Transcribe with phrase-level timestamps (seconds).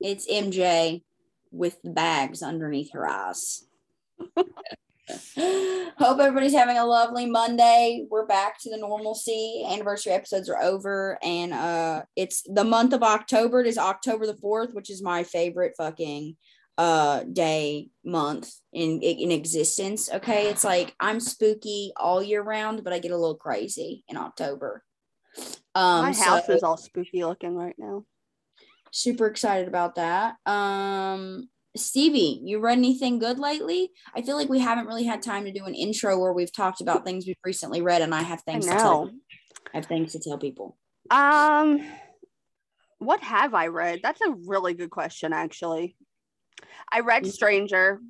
[0.00, 1.02] It's MJ
[1.50, 3.64] with the bags underneath her eyes.
[5.38, 8.06] Hope everybody's having a lovely Monday.
[8.10, 9.64] We're back to the normalcy.
[9.66, 13.60] Anniversary episodes are over, and uh, it's the month of October.
[13.60, 16.36] It is October the fourth, which is my favorite fucking
[16.78, 20.10] uh day month in in existence.
[20.12, 24.16] Okay, it's like I'm spooky all year round, but I get a little crazy in
[24.16, 24.82] October.
[25.74, 28.04] Um, My so- house is all spooky looking right now.
[28.96, 30.36] Super excited about that.
[30.46, 33.90] Um, Stevie, you read anything good lately?
[34.14, 36.80] I feel like we haven't really had time to do an intro where we've talked
[36.80, 39.10] about things we've recently read, and I have I things to tell.
[39.74, 40.78] I have things to tell people.
[41.10, 41.86] Um,
[42.98, 44.00] what have I read?
[44.02, 45.96] That's a really good question, actually.
[46.90, 47.32] I read Mm.
[47.32, 48.00] Stranger.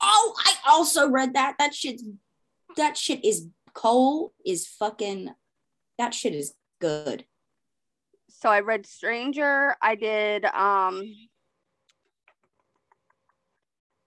[0.00, 1.56] Oh, I also read that.
[1.58, 2.00] That shit.
[2.76, 5.30] That shit is Cole is fucking.
[5.98, 7.26] That shit is good.
[8.38, 9.74] So I read Stranger.
[9.80, 11.02] I did um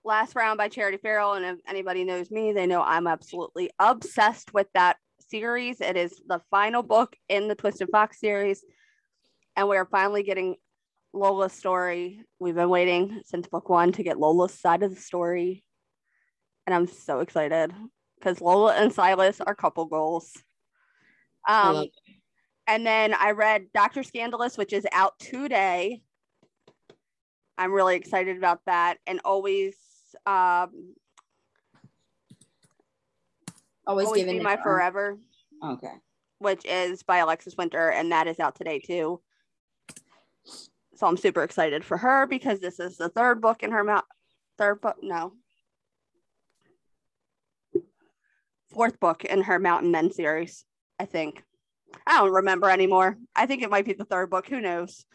[0.04, 1.34] Last Round by Charity Ferrell.
[1.34, 4.98] And if anybody knows me, they know I'm absolutely obsessed with that
[5.30, 5.82] series.
[5.82, 8.64] It is the final book in the Twisted Fox series.
[9.56, 10.56] And we are finally getting
[11.12, 12.22] Lola's story.
[12.40, 15.64] We've been waiting since book one to get Lola's side of the story.
[16.66, 17.74] And I'm so excited
[18.20, 20.32] because Lola and Silas are couple goals.
[21.48, 21.88] Um,
[22.70, 24.04] and then I read Dr.
[24.04, 26.02] Scandalous, which is out today.
[27.58, 29.00] I'm really excited about that.
[29.08, 29.76] And always,
[30.26, 30.94] um,
[33.88, 35.18] Always, always giving be my forever,
[35.66, 35.94] Okay.
[36.38, 39.20] which is by Alexis Winter, and that is out today too.
[40.96, 44.04] So I'm super excited for her because this is the third book in her mouth.
[44.60, 45.34] Third book, no,
[48.70, 50.66] fourth book in her Mountain Men series.
[51.00, 51.44] I think.
[52.08, 53.18] I don't remember anymore.
[53.36, 54.48] I think it might be the third book.
[54.48, 55.06] Who knows?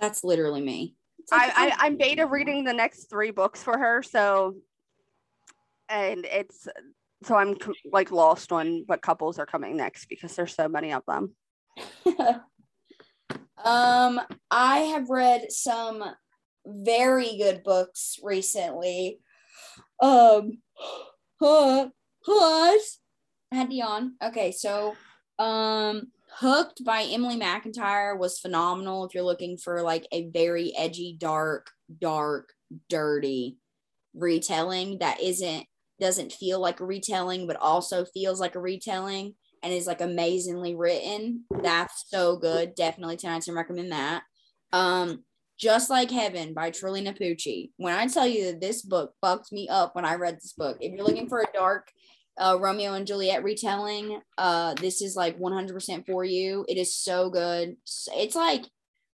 [0.00, 0.94] That's literally me.
[1.30, 4.56] Like, I, I I'm beta reading the next three books for her, so
[5.88, 6.68] and it's
[7.24, 7.56] so I'm
[7.90, 11.34] like lost on what couples are coming next because there's so many of them.
[13.64, 14.20] um,
[14.50, 16.04] I have read some
[16.66, 19.20] very good books recently.
[20.02, 20.58] Um,
[21.40, 21.88] huh,
[22.26, 22.78] I
[23.52, 24.14] had to yawn.
[24.22, 24.94] Okay, so,
[25.38, 26.08] um,
[26.38, 29.04] Hooked by Emily McIntire was phenomenal.
[29.04, 32.52] If you're looking for like a very edgy, dark, dark,
[32.90, 33.56] dirty
[34.14, 35.66] retelling that isn't
[35.98, 40.74] doesn't feel like a retelling, but also feels like a retelling and is like amazingly
[40.74, 41.44] written.
[41.62, 42.74] That's so good.
[42.74, 44.22] Definitely 10 out of 10 recommend that.
[44.74, 45.24] Um,
[45.58, 47.70] Just Like Heaven by Trilina Pucci.
[47.78, 50.76] When I tell you that this book fucked me up when I read this book,
[50.80, 51.90] if you're looking for a dark
[52.38, 56.64] uh, Romeo and Juliet retelling, uh, this is like 100% for you.
[56.68, 57.76] It is so good.
[58.14, 58.64] It's like,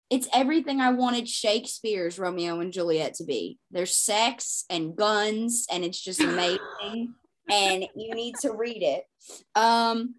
[0.09, 3.59] it's everything I wanted Shakespeare's Romeo and Juliet to be.
[3.71, 7.13] There's sex and guns, and it's just amazing.
[7.49, 9.03] and you need to read it.
[9.55, 10.15] Um,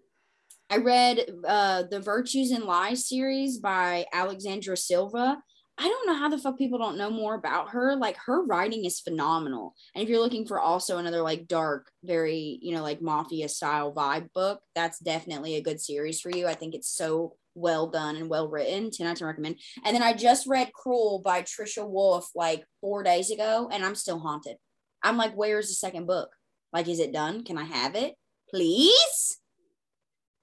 [0.69, 5.39] I read uh, the Virtues and Lies series by Alexandra Silva.
[5.81, 7.95] I don't know how the fuck people don't know more about her.
[7.95, 9.75] Like her writing is phenomenal.
[9.95, 13.93] And if you're looking for also another like dark, very, you know, like mafia style
[13.93, 16.47] vibe book, that's definitely a good series for you.
[16.47, 18.91] I think it's so well done and well written.
[18.91, 19.59] 10 out of 10 recommend.
[19.85, 23.95] And then I just read Cruel by Trisha Wolfe like four days ago, and I'm
[23.95, 24.57] still haunted.
[25.01, 26.29] I'm like, where's the second book?
[26.73, 27.45] Like, is it done?
[27.45, 28.15] Can I have it?
[28.49, 29.37] Please?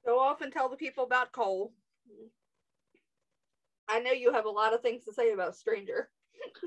[0.07, 1.73] Go off and tell the people about Cole.
[3.89, 6.09] I know you have a lot of things to say about Stranger.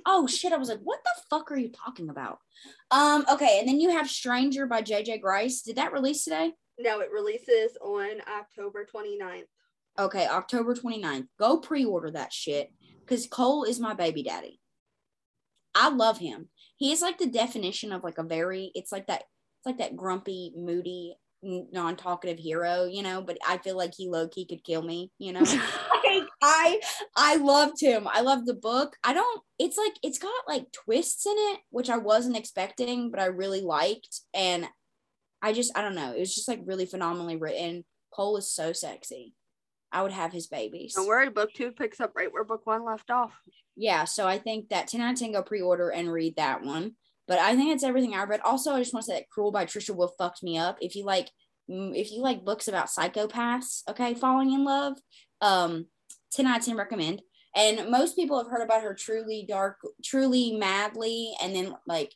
[0.06, 2.40] Oh shit, I was like, what the fuck are you talking about?
[2.92, 5.62] Um, okay, and then you have Stranger by JJ Grice.
[5.62, 6.54] Did that release today?
[6.78, 9.44] No, it releases on October 29th.
[9.98, 11.28] Okay, October 29th.
[11.38, 12.72] Go pre-order that shit.
[13.06, 14.60] Cause Cole is my baby daddy.
[15.76, 16.50] I love him.
[16.78, 19.24] He is like the definition of like a very, it's like that,
[19.58, 24.46] it's like that grumpy, moody, non-talkative hero, you know, but I feel like he low-key
[24.46, 25.44] could kill me, you know.
[26.42, 26.80] I
[27.16, 28.08] I loved him.
[28.08, 28.96] I loved the book.
[29.04, 33.20] I don't it's like it's got like twists in it, which I wasn't expecting, but
[33.20, 34.22] I really liked.
[34.34, 34.68] And
[35.42, 36.14] I just I don't know.
[36.14, 37.84] It was just like really phenomenally written.
[38.14, 39.34] Cole is so sexy.
[39.92, 40.94] I would have his babies.
[40.94, 43.34] Don't worry, book two picks up right where book one left off.
[43.76, 46.94] Yeah, so I think that 10 out of 10 go pre-order and read that one.
[47.28, 48.42] But I think it's everything I read.
[48.42, 50.78] Also, I just want to say that Cruel by Trisha Wolfe fucked me up.
[50.82, 51.30] If you like
[51.70, 54.98] mm, if you like books about psychopaths, okay, falling in love,
[55.42, 55.86] um,
[56.32, 57.22] 10 out of 10 recommend.
[57.56, 62.14] And most people have heard about her truly dark, truly madly, and then like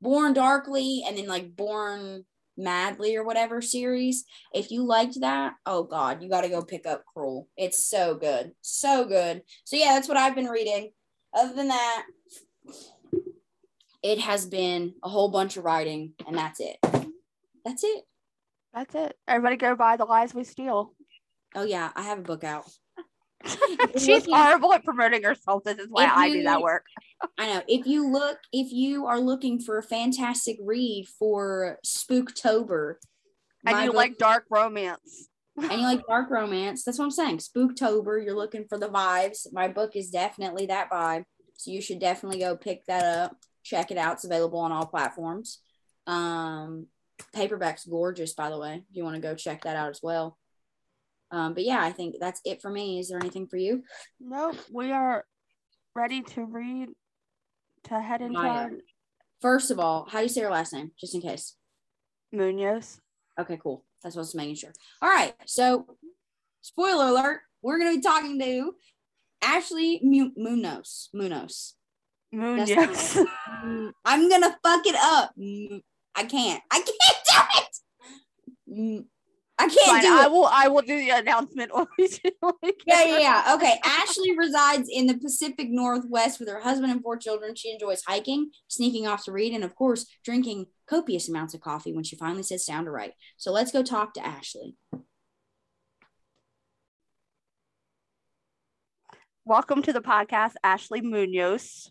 [0.00, 2.24] born darkly, and then like born
[2.56, 4.24] madly or whatever series.
[4.54, 7.48] If you liked that, oh god, you got to go pick up Cruel.
[7.56, 9.42] It's so good, so good.
[9.64, 10.92] So yeah, that's what I've been reading.
[11.34, 12.06] Other than that,
[14.02, 16.78] it has been a whole bunch of writing, and that's it.
[17.64, 18.04] That's it.
[18.72, 19.16] That's it.
[19.28, 20.94] Everybody go buy The Lies We Steal.
[21.54, 22.70] Oh yeah, I have a book out.
[23.96, 25.64] She's looking- horrible at promoting herself.
[25.64, 26.84] This is why I do that work.
[27.38, 27.62] I know.
[27.68, 32.94] If you look, if you are looking for a fantastic read for Spooktober,
[33.66, 35.28] And you book- like dark romance.
[35.56, 37.38] and you like dark romance, that's what I'm saying.
[37.38, 39.46] Spooktober, you're looking for the vibes.
[39.52, 41.24] My book is definitely that vibe.
[41.56, 43.36] So you should definitely go pick that up.
[43.62, 44.14] Check it out.
[44.14, 45.60] It's available on all platforms.
[46.06, 46.86] Um,
[47.34, 48.76] paperback's gorgeous, by the way.
[48.90, 50.38] If you want to go check that out as well.
[51.30, 52.98] Um, but yeah, I think that's it for me.
[52.98, 53.82] Is there anything for you?
[54.20, 55.24] Nope, we are
[55.94, 56.88] ready to read
[57.84, 58.70] to head into our
[59.40, 60.90] First of all, how do you say your last name?
[61.00, 61.56] Just in case.
[62.30, 63.00] Munoz.
[63.38, 63.84] Okay, cool.
[64.02, 64.72] That's what I was making sure.
[65.00, 65.34] All right.
[65.46, 65.86] So,
[66.60, 68.74] spoiler alert, we're going to be talking to
[69.42, 71.08] Ashley Mu- Munoz.
[71.14, 71.74] Munoz.
[72.32, 73.18] Munoz.
[74.04, 75.32] I'm going to fuck it up.
[76.14, 76.62] I can't.
[76.70, 77.66] I can't
[78.66, 79.04] do it.
[79.60, 80.46] I can't Fine, do I will.
[80.46, 82.30] I will do the announcement when we do.
[82.62, 83.54] like Yeah, yeah, yeah.
[83.54, 83.78] Okay.
[83.84, 87.54] Ashley resides in the Pacific Northwest with her husband and four children.
[87.54, 91.92] She enjoys hiking, sneaking off to read, and of course, drinking copious amounts of coffee
[91.92, 93.12] when she finally sits down to write.
[93.36, 94.76] So let's go talk to Ashley.
[99.44, 101.90] Welcome to the podcast, Ashley Munoz.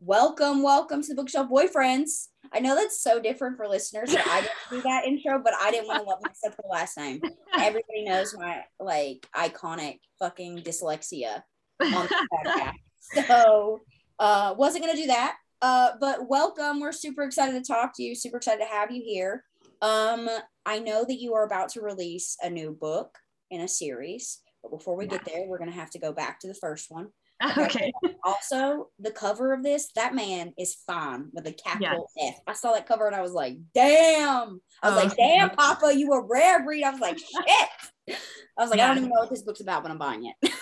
[0.00, 2.28] Welcome, welcome to the Bookshelf Boyfriends.
[2.52, 5.72] I know that's so different for listeners that I didn't do that intro, but I
[5.72, 7.20] didn't want to let myself for the last name.
[7.58, 11.42] Everybody knows my like iconic fucking dyslexia
[11.82, 12.72] on the podcast.
[13.26, 13.80] So
[14.18, 15.36] uh wasn't gonna do that.
[15.62, 16.78] Uh but welcome.
[16.78, 19.42] We're super excited to talk to you, super excited to have you here.
[19.82, 20.28] Um,
[20.64, 23.18] I know that you are about to release a new book
[23.50, 26.46] in a series, but before we get there, we're gonna have to go back to
[26.46, 27.08] the first one.
[27.58, 27.92] Okay.
[28.24, 32.34] Also, the cover of this, that man is fine with a capital F.
[32.46, 34.60] I saw that cover and I was like, damn.
[34.82, 36.82] I was Oh, like, damn, Papa, you a rare breed.
[36.82, 37.68] I was like, shit.
[38.08, 40.52] I was like, I don't even know what this book's about, but I'm buying it.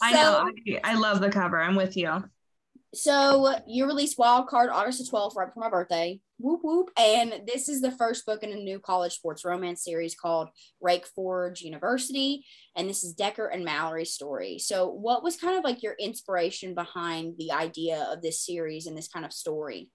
[0.00, 0.48] I know.
[0.84, 1.60] I, I love the cover.
[1.60, 2.24] I'm with you.
[2.94, 6.20] So you released Wild Card August the 12th, right before my birthday.
[6.42, 6.90] Whoop whoop.
[6.98, 10.48] And this is the first book in a new college sports romance series called
[10.80, 12.44] Rake Forge University.
[12.76, 14.58] And this is Decker and Mallory's story.
[14.58, 18.98] So, what was kind of like your inspiration behind the idea of this series and
[18.98, 19.88] this kind of story?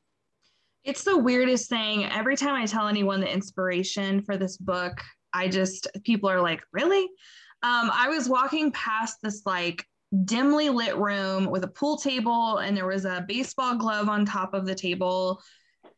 [0.86, 2.06] It's the weirdest thing.
[2.06, 5.02] Every time I tell anyone the inspiration for this book,
[5.34, 7.04] I just, people are like, really?
[7.62, 9.84] Um, I was walking past this like
[10.24, 14.54] dimly lit room with a pool table, and there was a baseball glove on top
[14.54, 15.42] of the table.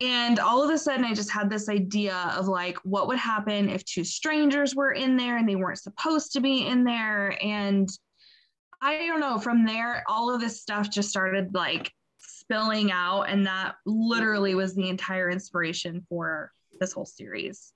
[0.02, 3.70] And all of a sudden, I just had this idea of like, what would happen
[3.70, 7.38] if two strangers were in there and they weren't supposed to be in there?
[7.44, 7.90] And
[8.82, 13.24] I don't know, from there, all of this stuff just started like spilling out.
[13.24, 17.74] And that literally was the entire inspiration for this whole series.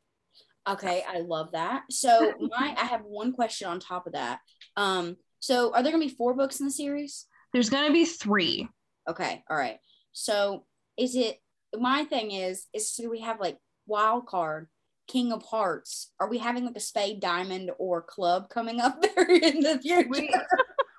[0.67, 1.83] Okay, I love that.
[1.89, 4.39] So, my I have one question on top of that.
[4.77, 7.25] Um, so are there gonna be four books in the series?
[7.53, 8.67] There's going to be three.
[9.07, 9.77] Okay, all right.
[10.11, 10.65] So
[10.97, 11.39] is it
[11.79, 14.67] my thing is is do we have like wild card,
[15.07, 16.11] king of hearts.
[16.19, 20.07] Are we having like a spade diamond or club coming up there in the future?
[20.09, 20.33] We-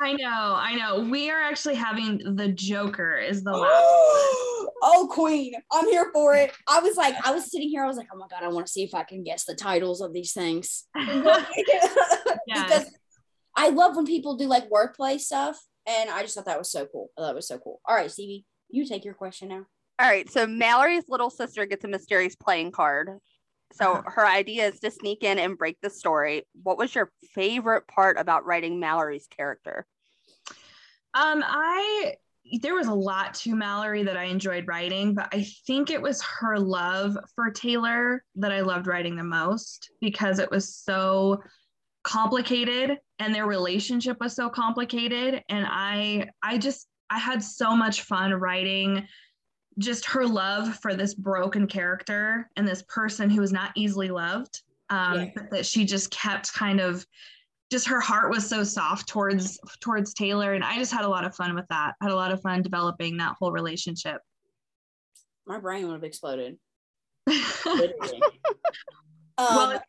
[0.00, 1.08] I know, I know.
[1.08, 3.70] We are actually having the Joker is the last.
[4.82, 6.52] oh queen, I'm here for it.
[6.68, 8.66] I was like, I was sitting here, I was like, oh my god, I want
[8.66, 10.84] to see if I can guess the titles of these things.
[10.94, 12.90] because
[13.56, 15.58] I love when people do like wordplay stuff.
[15.86, 17.10] And I just thought that was so cool.
[17.16, 17.80] that was so cool.
[17.86, 19.66] All right, Stevie, you take your question now.
[20.00, 23.10] All right, so Mallory's little sister gets a mysterious playing card.
[23.72, 24.02] So Uh-huh.
[24.06, 26.44] her idea is to sneak in and break the story.
[26.62, 29.86] What was your favorite part about writing Mallory's character?
[31.14, 32.14] Um, I
[32.60, 36.20] there was a lot to Mallory that I enjoyed writing, but I think it was
[36.22, 41.42] her love for Taylor that I loved writing the most because it was so
[42.02, 48.02] complicated and their relationship was so complicated and I I just I had so much
[48.02, 49.08] fun writing
[49.78, 54.62] just her love for this broken character and this person who was not easily loved.
[54.90, 55.42] Um, yeah.
[55.50, 57.06] that she just kept kind of
[57.70, 61.24] just her heart was so soft towards towards Taylor, and I just had a lot
[61.24, 61.94] of fun with that.
[62.00, 64.20] I had a lot of fun developing that whole relationship.
[65.46, 66.58] My brain would have exploded.
[69.36, 69.82] Um, well, it's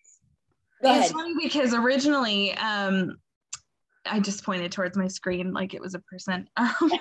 [0.84, 1.12] ahead.
[1.12, 3.18] funny because originally, um,
[4.06, 6.48] I just pointed towards my screen like it was a person.
[6.58, 6.92] Um,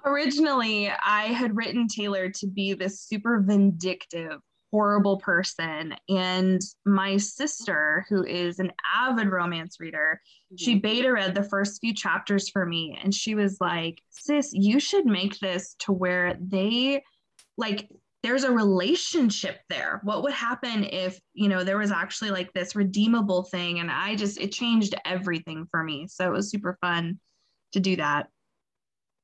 [0.04, 4.40] originally, I had written Taylor to be this super vindictive,
[4.70, 5.94] horrible person.
[6.08, 10.20] And my sister, who is an avid romance reader,
[10.56, 12.98] she beta read the first few chapters for me.
[13.02, 17.02] And she was like, Sis, you should make this to where they
[17.56, 17.88] like,
[18.26, 20.00] there's a relationship there.
[20.02, 23.78] What would happen if, you know, there was actually like this redeemable thing?
[23.78, 26.08] And I just, it changed everything for me.
[26.08, 27.20] So it was super fun
[27.72, 28.28] to do that.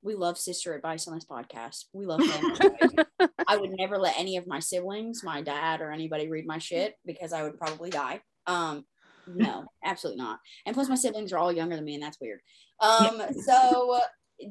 [0.03, 1.85] we love sister advice on this podcast.
[1.93, 2.21] We love.
[3.49, 6.95] I would never let any of my siblings, my dad, or anybody read my shit
[7.07, 8.21] because I would probably die.
[8.47, 8.85] Um,
[9.27, 10.41] no, absolutely not.
[10.67, 12.41] And plus, my siblings are all younger than me, and that's weird.
[12.81, 14.01] Um, so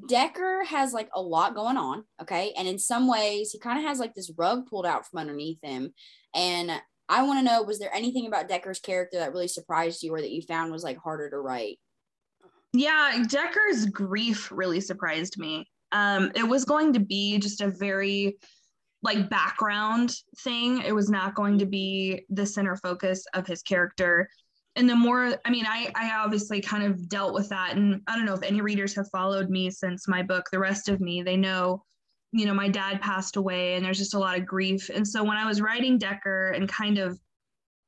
[0.08, 3.86] Decker has like a lot going on, okay, and in some ways, he kind of
[3.86, 5.94] has like this rug pulled out from underneath him.
[6.34, 6.72] And
[7.10, 10.22] I want to know, was there anything about Decker's character that really surprised you, or
[10.22, 11.78] that you found was like harder to write?
[12.74, 15.68] Yeah, Decker's grief really surprised me.
[15.92, 18.38] Um, it was going to be just a very
[19.04, 20.82] like background thing.
[20.84, 24.30] It was not going to be the center focus of his character.
[24.76, 27.76] And the more, I mean, I, I obviously kind of dealt with that.
[27.76, 30.88] And I don't know if any readers have followed me since my book, The Rest
[30.88, 31.84] of Me, they know,
[32.32, 34.90] you know, my dad passed away and there's just a lot of grief.
[34.90, 37.20] And so when I was writing Decker and kind of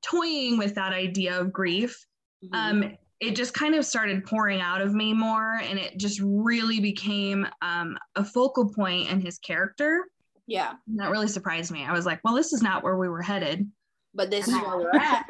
[0.04, 2.06] toying with that idea of grief,
[2.44, 2.56] Mm-hmm.
[2.84, 6.82] um, it just kind of started pouring out of me more and it just really
[6.82, 10.06] became um, a focal point in his character
[10.46, 13.08] yeah, and that really surprised me i was like well this is not where we
[13.08, 13.66] were headed
[14.14, 15.26] but this is where we're at.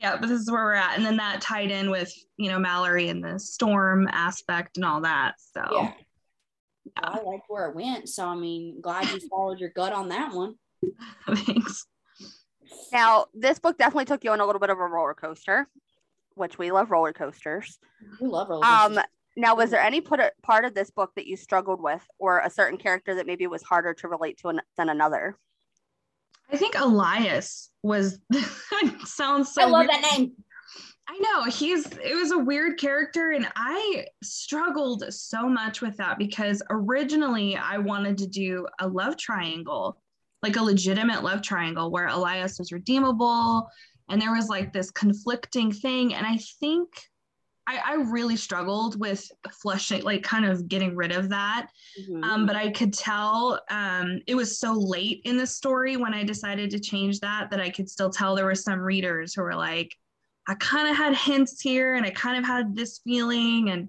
[0.00, 2.58] Yeah but this is where we're at and then that tied in with you know
[2.58, 5.92] mallory and the storm aspect and all that so Yeah.
[6.96, 8.08] I liked where it went.
[8.08, 10.54] So I mean, glad you followed your gut on that one.
[11.34, 11.86] thanks
[12.92, 15.68] Now, this book definitely took you on a little bit of a roller coaster,
[16.34, 17.78] which we love roller coasters.
[18.20, 19.04] We love roller Um, coasters.
[19.36, 22.50] now, was there any put part of this book that you struggled with, or a
[22.50, 25.36] certain character that maybe was harder to relate to an, than another?
[26.52, 28.18] I think elias was
[29.04, 29.90] sounds so I love weird.
[29.90, 30.32] that name.
[31.08, 36.18] I know he's it was a weird character and I struggled so much with that
[36.18, 40.00] because originally I wanted to do a love triangle,
[40.42, 43.68] like a legitimate love triangle where Elias was redeemable
[44.08, 46.88] and there was like this conflicting thing and I think
[47.70, 49.22] I, I really struggled with
[49.62, 51.68] flushing like kind of getting rid of that
[52.08, 52.24] Mhm.
[52.24, 56.22] um, but I could tell um, it was so late in the story when I
[56.24, 59.54] decided to change that that I could still tell there were some readers who were
[59.54, 59.90] like,
[60.48, 63.70] I kind of had hints here and I kind of had this feeling.
[63.70, 63.88] And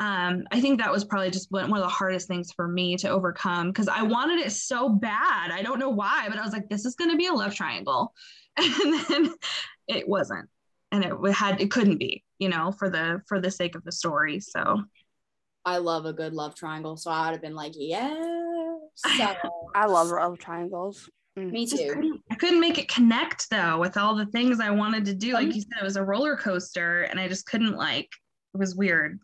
[0.00, 2.96] um, I think that was probably just one one of the hardest things for me
[2.98, 5.50] to overcome because I wanted it so bad.
[5.52, 7.54] I don't know why, but I was like, this is going to be a love
[7.54, 8.12] triangle.
[8.58, 9.34] And then
[9.88, 10.48] it wasn't.
[10.90, 13.92] And it had, it couldn't be, you know, for the, for the sake of the
[13.92, 14.40] story.
[14.40, 14.82] So
[15.64, 16.96] I love a good love triangle.
[16.96, 18.16] So I would have been like, yes.
[18.96, 19.26] So,
[19.74, 21.08] I love love triangles.
[21.36, 21.94] me just too.
[21.94, 25.32] couldn't, I couldn't make it connect though with all the things I wanted to do.
[25.34, 28.08] Like Um, you said, it was a roller coaster and I just couldn't like
[28.54, 29.20] it was weird.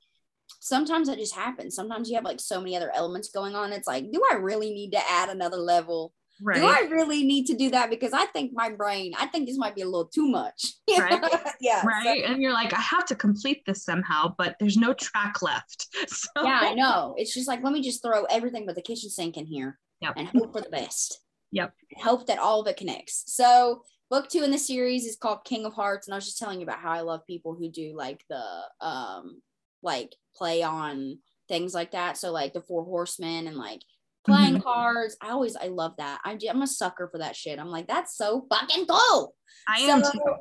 [0.61, 1.75] Sometimes that just happens.
[1.75, 3.73] Sometimes you have like so many other elements going on.
[3.73, 6.13] It's like, do I really need to add another level?
[6.43, 6.57] Right.
[6.61, 7.91] Do I really need to do that?
[7.91, 10.75] Because I think my brain, I think this might be a little too much.
[10.99, 11.21] Right.
[11.61, 11.83] yeah.
[11.83, 12.25] so- right.
[12.25, 15.87] and you're like, I have to complete this somehow, but there's no track left.
[16.09, 17.15] So yeah, I know.
[17.17, 20.15] It's just like, let me just throw everything but the kitchen sink in here Yep.
[20.17, 21.21] and hope for the best.
[21.53, 21.73] Yep.
[21.93, 23.25] And hope that all of it connects.
[23.27, 26.07] So, book two in the series is called King of Hearts.
[26.07, 28.43] And I was just telling you about how I love people who do like the,
[28.81, 29.43] um,
[29.83, 31.19] like play on
[31.49, 32.17] things like that.
[32.17, 33.83] So, like the Four Horsemen and like
[34.29, 34.63] playing Mhm.
[34.63, 35.17] cards.
[35.21, 36.21] I always, I love that.
[36.25, 37.59] I'm, I'm a sucker for that shit.
[37.59, 39.35] I'm like, that's so fucking cool.
[39.67, 40.35] I am So, too.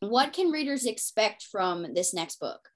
[0.00, 2.68] What can readers expect from this next book?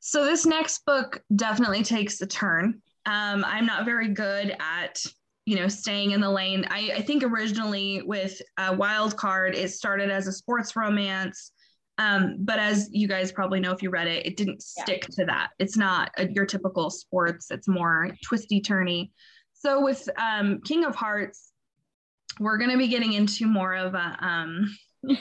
[0.00, 2.80] So this next book definitely takes a turn.
[3.06, 5.02] Um, I'm not very good at,
[5.44, 6.64] you know, staying in the lane.
[6.70, 11.52] I, I think originally with uh, Wild Card, it started as a sports romance.
[11.98, 14.84] Um, but as you guys probably know if you read it, it didn't Yeah.
[14.84, 15.50] stick to that.
[15.58, 17.50] It's not a, your typical sports.
[17.50, 19.10] It's more twisty turny.
[19.52, 21.50] So with um, King of Hearts,
[22.38, 24.16] we're going to be getting into more of a.
[24.20, 24.76] Um,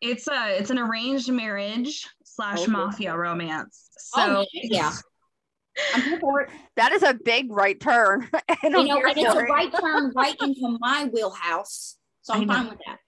[0.00, 2.70] it's a it's an arranged marriage slash Okay.
[2.72, 3.88] mafia romance.
[3.96, 4.92] So Oh, yeah.
[5.94, 6.50] I'm here for it.
[6.76, 8.28] That is a big right turn.
[8.62, 11.96] You know, and it's a right turn right into my wheelhouse.
[12.22, 12.98] So I I'm fine with that.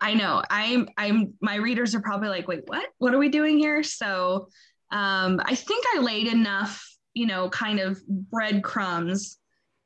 [0.00, 0.42] I know.
[0.50, 2.88] I'm I'm my readers are probably like, wait, what?
[2.98, 3.82] What are we doing here?
[3.82, 4.48] So
[4.90, 9.38] um, I think I laid enough, you know, kind of breadcrumbs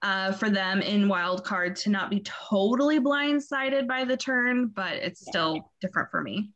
[0.03, 5.21] uh, for them in Wildcard to not be totally blindsided by the turn, but it's
[5.21, 6.51] still different for me.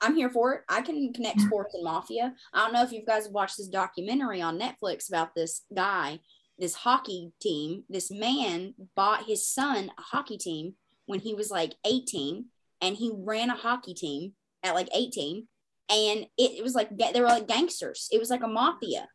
[0.00, 0.60] I'm here for it.
[0.68, 2.34] I can connect sports and mafia.
[2.52, 6.20] I don't know if you guys have watched this documentary on Netflix about this guy,
[6.58, 7.84] this hockey team.
[7.88, 10.74] This man bought his son a hockey team
[11.06, 12.46] when he was like 18,
[12.80, 14.32] and he ran a hockey team
[14.62, 15.46] at like 18.
[15.90, 18.08] And it, it was like they were like gangsters.
[18.12, 19.08] It was like a mafia.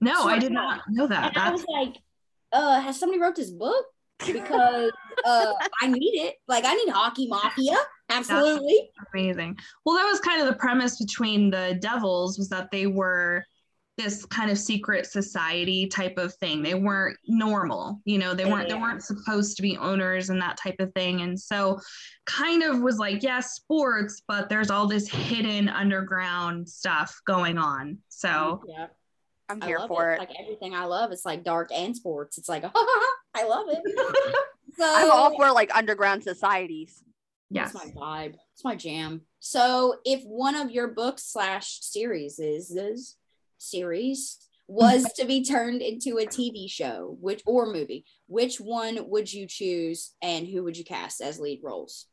[0.00, 1.36] No, I did not know that.
[1.36, 1.96] I was like,
[2.52, 3.84] uh, has somebody wrote this book?
[4.24, 4.92] Because
[5.26, 5.52] uh,
[5.82, 6.36] I need it.
[6.48, 7.76] Like I need hockey mafia.
[8.10, 8.90] Absolutely.
[9.12, 9.56] amazing.
[9.84, 13.44] Well, that was kind of the premise between the Devils was that they were
[13.96, 16.62] this kind of secret society type of thing.
[16.62, 20.56] They weren't normal, you know, they weren't they weren't supposed to be owners and that
[20.56, 21.22] type of thing.
[21.22, 21.78] And so
[22.26, 27.98] kind of was like, yes, sports, but there's all this hidden underground stuff going on.
[28.08, 28.86] So yeah.
[29.48, 30.18] I'm here love for it.
[30.18, 32.38] Like everything I love, it's like dark and sports.
[32.38, 32.64] It's like
[33.34, 34.34] I love it.
[34.76, 37.00] So I'm all for like underground societies.
[37.48, 37.72] yes.
[37.72, 38.34] It's my vibe.
[38.54, 39.20] It's my jam.
[39.38, 43.14] So if one of your books slash series is is
[43.58, 49.30] series was to be turned into a TV show, which or movie, which one would
[49.32, 52.06] you choose and who would you cast as lead roles?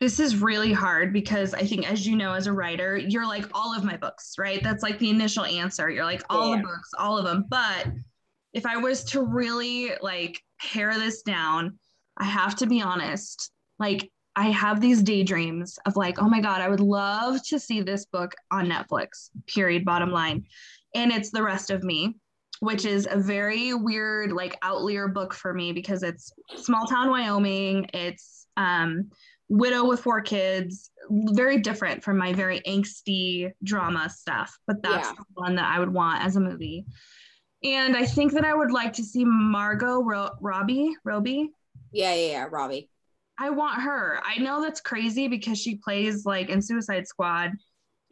[0.00, 3.44] This is really hard because I think, as you know, as a writer, you're like
[3.52, 4.62] all of my books, right?
[4.62, 5.90] That's like the initial answer.
[5.90, 6.56] You're like all Yeah.
[6.56, 7.44] the books, all of them.
[7.50, 7.88] But
[8.54, 11.78] if I was to really like pare this down,
[12.16, 13.50] I have to be honest.
[13.78, 17.82] Like, I have these daydreams of like, oh my God, I would love to see
[17.82, 20.46] this book on Netflix, period, bottom line.
[20.94, 22.16] And it's The Rest of Me,
[22.60, 27.88] which is a very weird, like, outlier book for me because it's small town Wyoming.
[27.94, 29.10] It's, um,
[29.48, 35.14] widow with four kids very different from my very angsty drama stuff but that's Yeah.
[35.18, 36.84] the one that i would want as a movie
[37.64, 41.50] and i think that i would like to see margot Ro- robbie robbie
[41.90, 42.90] Yeah, yeah, yeah, Robbie.
[43.40, 47.50] i want her i know that's crazy because she plays like in suicide squad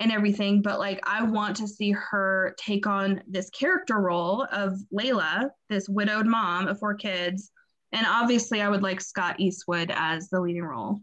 [0.00, 4.74] and everything but like i want to see her take on this character role of
[4.92, 7.50] layla this widowed mom of four kids
[7.92, 10.98] and obviously i would like scott eastwood as the leading role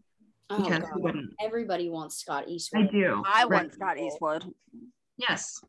[0.52, 0.90] Oh, because God.
[0.94, 2.84] who wouldn't Everybody wants Scott Eastwood.
[2.88, 3.24] I do.
[3.26, 3.64] I Right.
[3.64, 4.46] want Scott Eastwood.
[5.18, 5.60] Yes.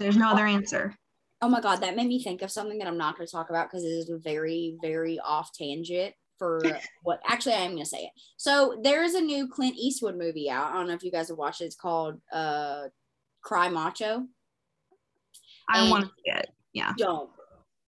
[0.00, 0.92] There's no other answer.
[1.40, 3.48] Oh my god, that made me think of something that I'm not going to talk
[3.50, 7.20] about because it is a very, very off tangent for what.
[7.26, 8.10] Actually, I am going to say it.
[8.36, 10.72] So there is a new Clint Eastwood movie out.
[10.72, 11.66] I don't know if you guys have watched it.
[11.66, 12.84] It's called uh,
[13.42, 14.24] Cry Macho.
[15.68, 16.48] I want to see it.
[16.72, 16.92] Yeah.
[16.98, 17.30] Don't,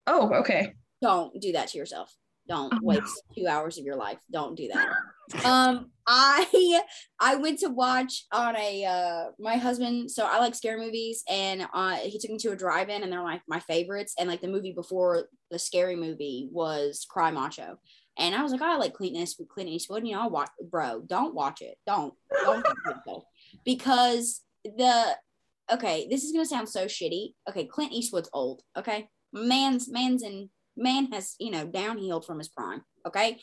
[0.07, 0.73] Oh, okay.
[1.01, 2.13] don't do that to yourself.
[2.47, 2.87] Don't Oh, no.
[2.87, 4.17] waste two hours of your life.
[4.31, 4.87] Don't do that.
[5.45, 6.81] um i
[7.19, 11.67] i went to watch on a uh my husband so i like scary movies and
[11.71, 14.47] uh he took me to a drive-in and they're like my favorites and like the
[14.47, 17.77] movie before the scary movie was cry macho
[18.19, 20.49] and i was like oh, i like clint eastwood clint eastwood you know i'll watch
[20.69, 21.77] bro don't watch it.
[21.87, 22.65] Don't don't
[23.65, 25.17] because the
[25.71, 27.33] okay this is gonna sound so shitty.
[27.49, 29.07] Okay clint eastwood's old okay?
[29.33, 33.39] Man's man's in man has you know downhill from his prime okay?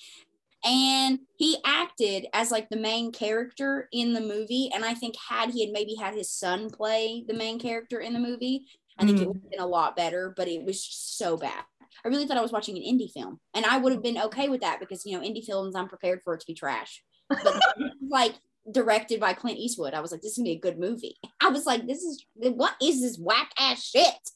[0.64, 5.50] And he acted as like the main character in the movie and i think had
[5.50, 8.64] he had maybe had his son play the main character in the movie
[8.98, 9.26] i think it Mm.
[9.28, 11.64] would have been a lot better but it was just so bad
[12.04, 14.48] i really thought i was watching an indie film and i would have been okay
[14.48, 17.60] with that because you know indie films i'm prepared for it to be trash but
[18.08, 18.34] like
[18.72, 21.48] directed by clint eastwood i was like this is gonna be a good movie i
[21.48, 24.30] was like this is what is this whack ass shit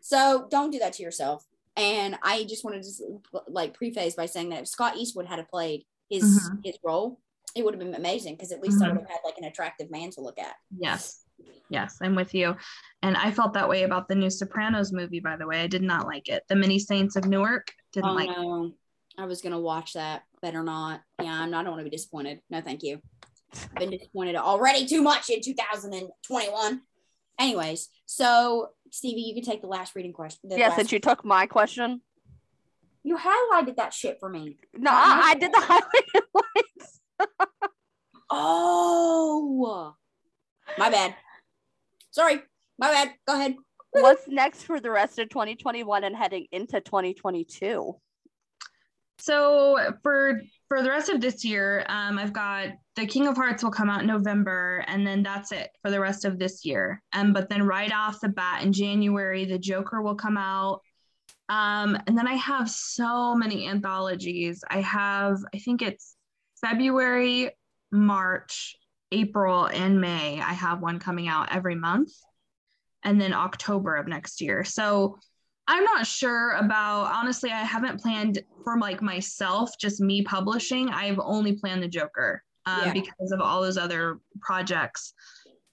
[0.00, 1.44] so don't do that to yourself
[1.78, 5.84] and I just wanted to like preface by saying that if Scott Eastwood had played
[6.08, 6.60] his Mhm.
[6.64, 7.20] his role,
[7.54, 8.92] it would have been amazing because at least I Mhm.
[8.92, 10.56] would have had like an attractive man to look at.
[10.74, 11.25] Yes.
[11.68, 12.56] Yes, I'm with you.
[13.02, 15.60] And I felt that way about the new Sopranos movie, by the way.
[15.60, 16.44] I did not like it.
[16.48, 18.36] The Many Saints of Newark didn't oh like it.
[18.36, 18.72] no,
[19.18, 20.22] I was gonna watch that.
[20.42, 21.00] Better not.
[21.20, 21.60] Yeah, I'm not.
[21.60, 22.40] I don't want to be disappointed.
[22.50, 23.00] No, thank you.
[23.52, 26.82] I've been disappointed already too much in 2021.
[27.38, 30.48] Anyways, so Stevie, you can take the last reading question.
[30.48, 32.00] the Yeah, last- since you took my question.
[33.02, 34.56] you highlighted that shit for me.
[34.74, 37.00] No, I, I did the highlighted lines.
[38.28, 39.94] Oh,
[40.78, 41.14] my bad.
[42.16, 42.40] Sorry,
[42.78, 43.12] my bad.
[43.28, 43.56] Go ahead.
[43.90, 47.94] What's next for the rest of 2021 and heading into 2022?
[49.18, 53.62] So for for the rest of this year, um, I've got the King of Hearts
[53.62, 57.02] will come out in November, and then that's it for the rest of this year.
[57.12, 60.80] Um, but then right off the bat in January, the Joker will come out.
[61.50, 64.64] Um, and then I have so many anthologies.
[64.70, 66.16] I have, I think it's
[66.62, 67.50] February,
[67.92, 68.76] March,
[69.12, 72.12] April and May, I have one coming out every month,
[73.04, 74.64] and then October of next year.
[74.64, 75.18] So
[75.68, 80.88] I'm not sure about honestly, I haven't planned for like myself, just me publishing.
[80.90, 82.92] I've only planned the Joker um, Yeah.
[82.92, 85.12] because of all those other projects.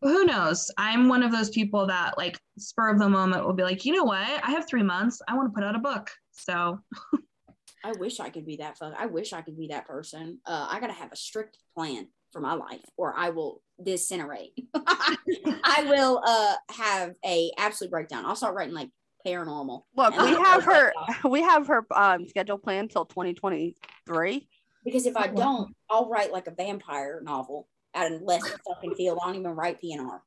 [0.01, 0.69] But who knows?
[0.77, 3.93] I'm one of those people that like spur of the moment will be like, you
[3.95, 4.27] know what?
[4.43, 5.21] I have three months.
[5.27, 6.09] I want to put out a book.
[6.31, 6.79] So
[7.85, 8.93] I wish I could be that fuck.
[8.97, 10.39] I wish I could be that person.
[10.45, 14.51] Uh, I gotta have a strict plan for my life, or I will disintegrate.
[14.75, 18.25] I will uh have a absolute breakdown.
[18.25, 18.89] I'll start writing like
[19.25, 19.83] paranormal.
[19.95, 20.91] Look, we have her.
[21.29, 24.47] We have her um schedule planned till 2023.
[24.83, 29.19] Because if I don't, I'll write like a vampire novel out of left fucking field.
[29.21, 30.19] I don't even write PNR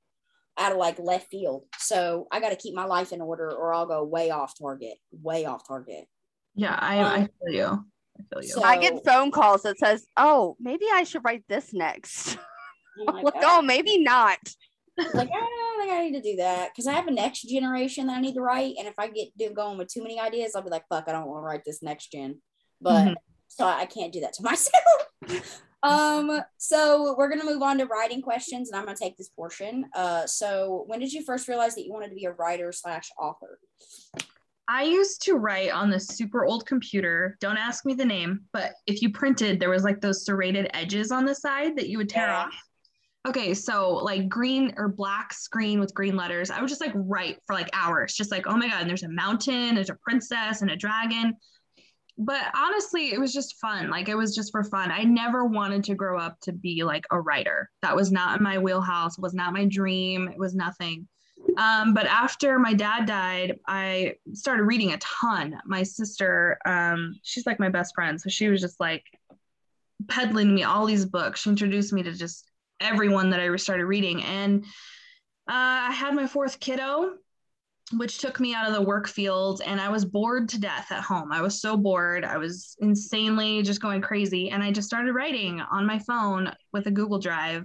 [0.58, 1.64] out of like left field.
[1.78, 4.94] So I got to keep my life in order, or I'll go way off target.
[5.12, 6.06] Way off target.
[6.54, 7.84] yeah, I, I feel you.
[8.36, 8.40] I.
[8.44, 12.38] So- I get phone calls that says, "Oh, maybe I should write this next."
[13.08, 14.38] I'm like, oh, maybe not.
[14.98, 18.06] like I don't think I need to do that because I have a next generation
[18.06, 20.52] that I need to write, and if I get do going with too many ideas,
[20.54, 22.40] I'll be like, "Fuck, I don't want to write this next gen."
[22.80, 23.14] But Mhm.
[23.48, 24.42] so I can't do that to
[25.30, 25.52] myself.
[25.82, 29.90] um, so we're gonna move on to writing questions, and I'm gonna take this portion.
[29.94, 33.10] Uh, so when did you first realize that you wanted to be a writer slash
[33.20, 33.58] author?
[34.68, 37.36] I used to write on this super old computer.
[37.40, 41.12] Don't ask me the name, but if you printed, there was like those serrated edges
[41.12, 42.36] on the side that you would tear Yeah.
[42.46, 42.62] off.
[43.28, 46.50] Okay, so like green or black screen with green letters.
[46.50, 49.02] I would just like write for like hours, just like, oh my God, and there's
[49.02, 51.34] a mountain, there's a princess and a dragon.
[52.18, 53.90] But honestly, it was just fun.
[53.90, 54.90] Like it was just for fun.
[54.90, 57.68] I never wanted to grow up to be like a writer.
[57.82, 60.28] That was not in my wheelhouse, was not my dream.
[60.28, 61.06] It was nothing.
[61.56, 65.58] Um, but after my dad died, I started reading a ton.
[65.64, 68.20] My sister, um, she's like my best friend.
[68.20, 69.04] So she was just like
[70.08, 71.40] peddling me all these books.
[71.40, 74.22] She introduced me to just everyone that I started reading.
[74.22, 74.64] And
[75.48, 77.14] uh, I had my fourth kiddo,
[77.96, 79.62] which took me out of the work field.
[79.64, 81.32] And I was bored to death at home.
[81.32, 82.24] I was so bored.
[82.24, 84.50] I was insanely just going crazy.
[84.50, 87.64] And I just started writing on my phone with a Google Drive.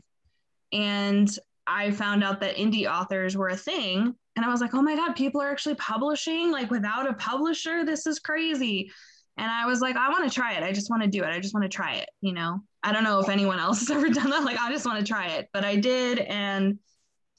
[0.71, 1.29] And
[1.71, 4.13] I found out that indie authors were a thing.
[4.35, 7.85] And I was like, oh my God, people are actually publishing like without a publisher.
[7.85, 8.91] This is crazy.
[9.37, 10.63] And I was like, I want to try it.
[10.63, 11.27] I just want to do it.
[11.29, 12.09] I just want to try it.
[12.21, 14.43] You know, I don't know if anyone else has ever done that.
[14.43, 15.49] Like, I just want to try it.
[15.53, 16.19] But I did.
[16.19, 16.79] And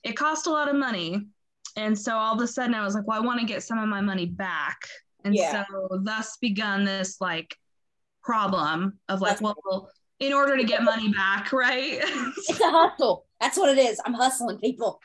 [0.03, 1.21] it cost a lot of money.
[1.77, 3.79] And so all of a sudden I was like, well, I want to get some
[3.79, 4.79] of my money back.
[5.25, 5.65] And Yeah.
[5.71, 7.57] so thus begun this like
[8.23, 11.99] problem of like, That's- well, in order to get money back, right?
[12.03, 13.27] It's a hustle.
[13.43, 14.01] That's what it is.
[14.07, 15.01] I'm hustling people.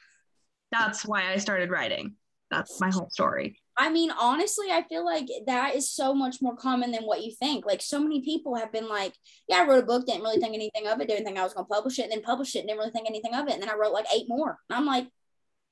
[0.71, 2.13] that's why I started writing.
[2.49, 3.59] That's my whole story.
[3.77, 7.33] I mean, honestly, I feel like that is so much more common than what you
[7.37, 7.65] think.
[7.65, 9.13] Like, so many people have been like,
[9.49, 11.53] Yeah, I wrote a book, didn't really think anything of it, didn't think I was
[11.53, 13.53] going to publish it, and then published it, didn't really think anything of it.
[13.53, 14.57] And then I wrote like eight more.
[14.69, 15.07] And I'm like,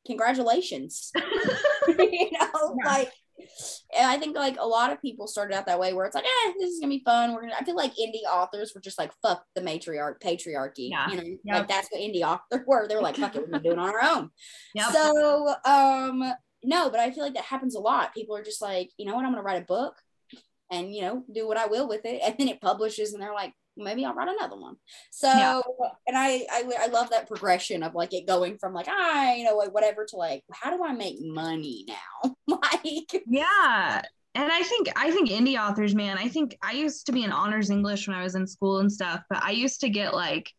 [0.06, 1.12] Congratulations.
[1.88, 2.86] you know, Yeah.
[2.86, 3.12] like,
[3.97, 6.25] and I think like a lot of people started out that way where it's like,
[6.25, 7.34] eh, this is gonna be fun.
[7.34, 7.55] We're gonna.
[7.60, 10.89] I feel like indie authors were just like, fuck the matriarch, patriarchy.
[10.89, 11.10] Yeah.
[11.10, 11.55] You know, Yep.
[11.55, 12.88] like that's what indie authors were.
[12.88, 14.29] They were like, fuck it, we're gonna do it on our own.
[14.73, 14.91] Yep.
[14.91, 18.13] So, um, no, but I feel like that happens a lot.
[18.13, 19.95] People are just like, you know what, I'm gonna write a book
[20.71, 22.21] and you know, do what I will with it.
[22.25, 24.76] And then it publishes and they're like, maybe I'll write another one.
[25.12, 25.62] So Yeah.
[26.08, 29.44] and I, I I love that progression of like it going from like, I you
[29.44, 32.36] know, like whatever to like, how do I make money now?
[32.48, 34.02] like yeah.
[34.34, 37.32] And I think I think indie authors, man, I think I used to be in
[37.32, 40.52] honors English when I was in school and stuff, but I used to get like,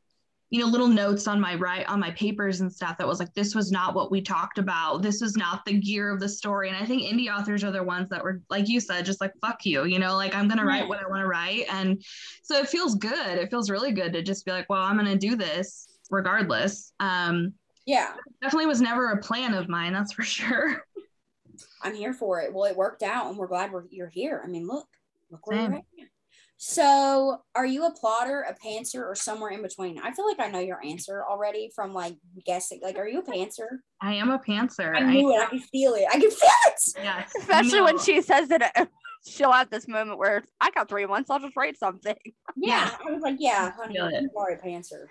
[0.50, 3.34] you know, little notes on my right on my papers and stuff that was like,
[3.34, 5.02] this was not what we talked about.
[5.02, 6.68] This was not the gear of the story.
[6.68, 9.32] And I think indie authors are the ones that were, like you said, just like
[9.40, 11.64] fuck you, you know, like I'm gonna write what I want to write.
[11.68, 12.02] And
[12.42, 13.38] so it feels good.
[13.38, 16.92] It feels really good to just be like, well, I'm gonna do this regardless.
[17.00, 17.52] Um,
[17.84, 20.84] yeah, definitely was never a plan of mine, that's for sure.
[21.82, 22.52] I'm here for it.
[22.52, 24.42] Well, it worked out and we're glad we're you're here.
[24.44, 24.88] I mean, look,
[25.30, 25.72] look where Same.
[25.72, 26.08] you're at.
[26.58, 29.98] So, are you a plotter, a pantser, or somewhere in between?
[29.98, 32.16] I feel like I know your answer already from like
[32.46, 32.80] guessing.
[32.82, 33.66] Like, are you a pantser?
[34.00, 34.96] I am a pantser.
[34.96, 35.40] I knew it.
[35.40, 36.06] I can feel it.
[36.08, 36.80] I can feel it.
[36.96, 37.32] Yes.
[37.38, 38.86] Especially when she says that uh,
[39.26, 42.16] she'll have this moment where I got three months, I'll just write something.
[42.56, 42.90] Yeah.
[43.06, 45.06] I was like, yeah, honey, feel you are a pantser.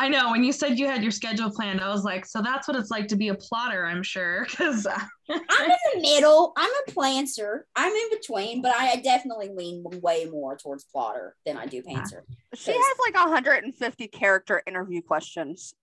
[0.00, 2.66] I know when you said you had your schedule planned, I was like, so that's
[2.66, 4.46] what it's like to be a plotter, I'm sure.
[4.60, 6.54] Because I'm in the middle.
[6.56, 7.66] I'm a planter.
[7.76, 11.90] I'm in between, but I definitely lean way more towards plotter than I do ah.
[11.90, 12.22] pantser.
[12.54, 15.74] She has like 150 character interview questions.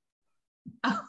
[0.84, 1.02] Oh.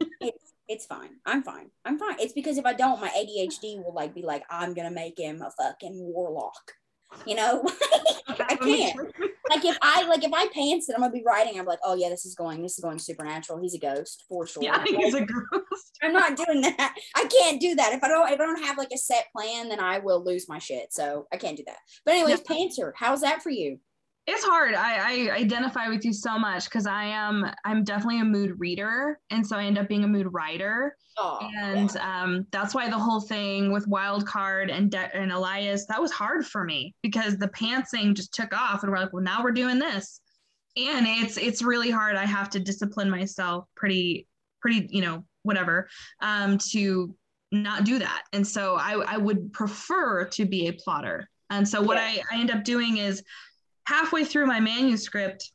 [0.20, 1.10] It's it's fine.
[1.26, 1.70] I'm fine.
[1.84, 2.16] I'm fine.
[2.18, 5.42] It's because if I don't, my ADHD will like be like, I'm gonna make him
[5.42, 6.72] a fucking warlock.
[7.26, 7.64] You know,
[8.28, 8.96] I can't.
[9.50, 11.94] like if I like if I pants and I'm gonna be writing, I'm like, oh
[11.94, 13.60] yeah, this is going, this is going supernatural.
[13.60, 14.62] He's a ghost for sure.
[14.62, 15.98] Yeah, he's a ghost.
[16.02, 16.94] I'm not doing that.
[17.16, 17.92] I can't do that.
[17.94, 20.48] If I don't, if I don't have like a set plan, then I will lose
[20.48, 20.92] my shit.
[20.92, 21.78] So I can't do that.
[22.04, 22.56] But anyways, Yeah.
[22.56, 23.78] pantser, how's that for you?
[24.26, 24.74] It's hard.
[24.74, 29.18] I, I identify with you so much because i am i'm definitely a mood reader
[29.30, 30.96] and so i end up being a mood writer.
[31.16, 35.86] Oh, and um, that's why the whole thing with wild card and De- and elias
[35.86, 39.22] that was hard for me because the pantsing just took off and we're like well
[39.22, 40.20] now we're doing this.
[40.76, 42.16] And it's it's really hard.
[42.16, 44.26] I have to discipline myself pretty
[44.60, 45.88] pretty you know whatever
[46.20, 47.14] um, to
[47.52, 48.22] not do that.
[48.32, 51.28] And so i i would prefer to be a plotter.
[51.50, 52.22] And so what Yeah.
[52.30, 53.22] I, I end up doing is
[53.86, 55.50] halfway through my manuscript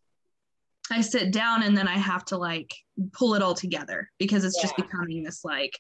[0.92, 2.74] i sit down and then i have to like
[3.14, 5.78] pull it all together because it's just becoming this like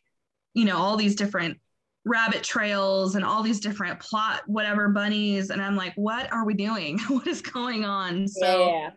[0.53, 1.57] you know all these different
[2.05, 5.49] rabbit trails and all these different plot whatever bunnies.
[5.49, 6.97] And i'm like what are we doing?
[7.09, 8.27] What is going on?
[8.27, 8.89] So yeah.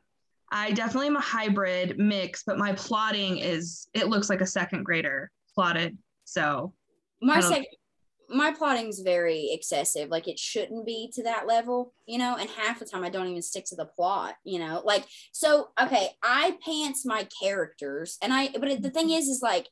[0.51, 4.85] i definitely am a hybrid mix but my plotting is it looks like a second
[4.85, 5.99] grader plotted.
[6.25, 6.73] So
[7.21, 7.67] My I don't- sec-
[8.33, 10.09] my plotting's very excessive.
[10.09, 12.37] Like it shouldn't be to that level, you know.
[12.39, 14.83] And half the time, I don't even stick to the plot, you know.
[14.85, 18.49] Like so, okay, I pants my characters, and I.
[18.49, 19.69] But the thing is, is like,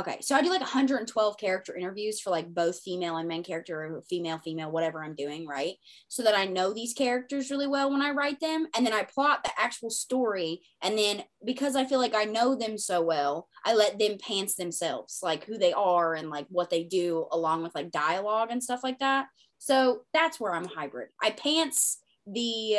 [0.00, 3.80] okay, so I do like 112 character interviews for like both female and main character,
[3.80, 5.74] or female, female, whatever I'm doing, right?
[6.08, 9.04] So that I know these characters really well when I write them, and then I
[9.04, 13.48] plot the actual story, and then because I feel like I know them so well,
[13.64, 17.62] I let them pants themselves, like who they are and like what they do, along
[17.62, 19.26] with like dialogue and stuff like that.
[19.58, 21.10] So that's where I'm hybrid.
[21.22, 22.78] I pants the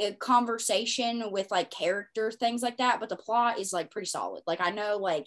[0.00, 4.42] uh, conversation with like character things like that, but the plot is like pretty solid.
[4.46, 5.26] Like I know like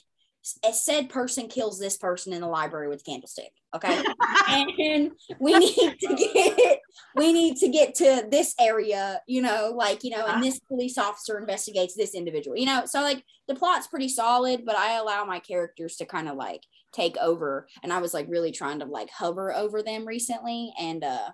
[0.64, 3.52] a said person kills this person in the library with candlestick.
[3.76, 4.04] Okay,
[4.50, 6.80] and we need to get
[7.16, 10.98] we need to get to this area, you know, like, you know, and this police
[10.98, 12.84] officer investigates this individual, you know.
[12.86, 16.62] So like the plot's pretty solid, but I allow my characters to kind of like
[16.94, 17.68] take over.
[17.84, 20.74] And I was like really trying to like hover over them recently.
[20.80, 21.30] And uh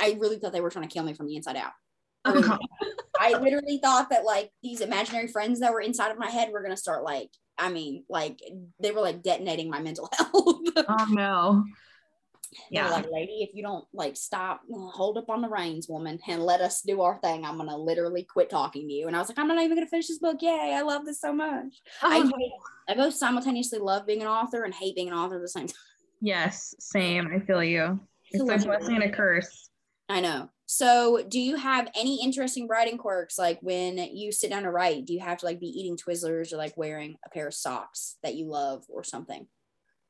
[0.00, 1.72] I really thought they were trying to kill me from the inside out.
[2.28, 2.58] I um, God.
[3.20, 6.62] I literally thought that like these imaginary friends that were inside of my head were
[6.62, 8.38] gonna start like, I mean, like
[8.80, 10.32] they were like detonating my mental health.
[10.88, 11.64] oh no
[12.70, 16.42] yeah like, lady, if you don't like stop, hold up on the reins, woman, and
[16.42, 19.06] let us do our thing, I'm gonna literally quit talking to you.
[19.06, 20.38] And I was like, I'm not even gonna finish this book.
[20.40, 21.74] Yay, I love this so much.
[22.02, 22.52] I, Oh, hate-
[22.88, 25.66] I both simultaneously love being an author and hate being an author at the same
[25.66, 25.76] time.
[26.20, 28.00] yes same i feel you
[28.32, 29.70] it's So a blessing and a curse
[30.08, 30.48] I know.
[30.70, 33.38] So, do you have any interesting writing quirks?
[33.38, 36.52] Like when you sit down to write, do you have to like be eating Twizzlers
[36.52, 39.46] or like wearing a pair of socks that you love or something?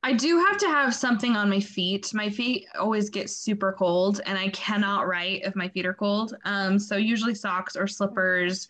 [0.02, 2.12] I do have to have something on my feet.
[2.12, 6.34] My feet always get super cold and I cannot write if my feet are cold.
[6.44, 8.68] Um, so usually socks or slippers.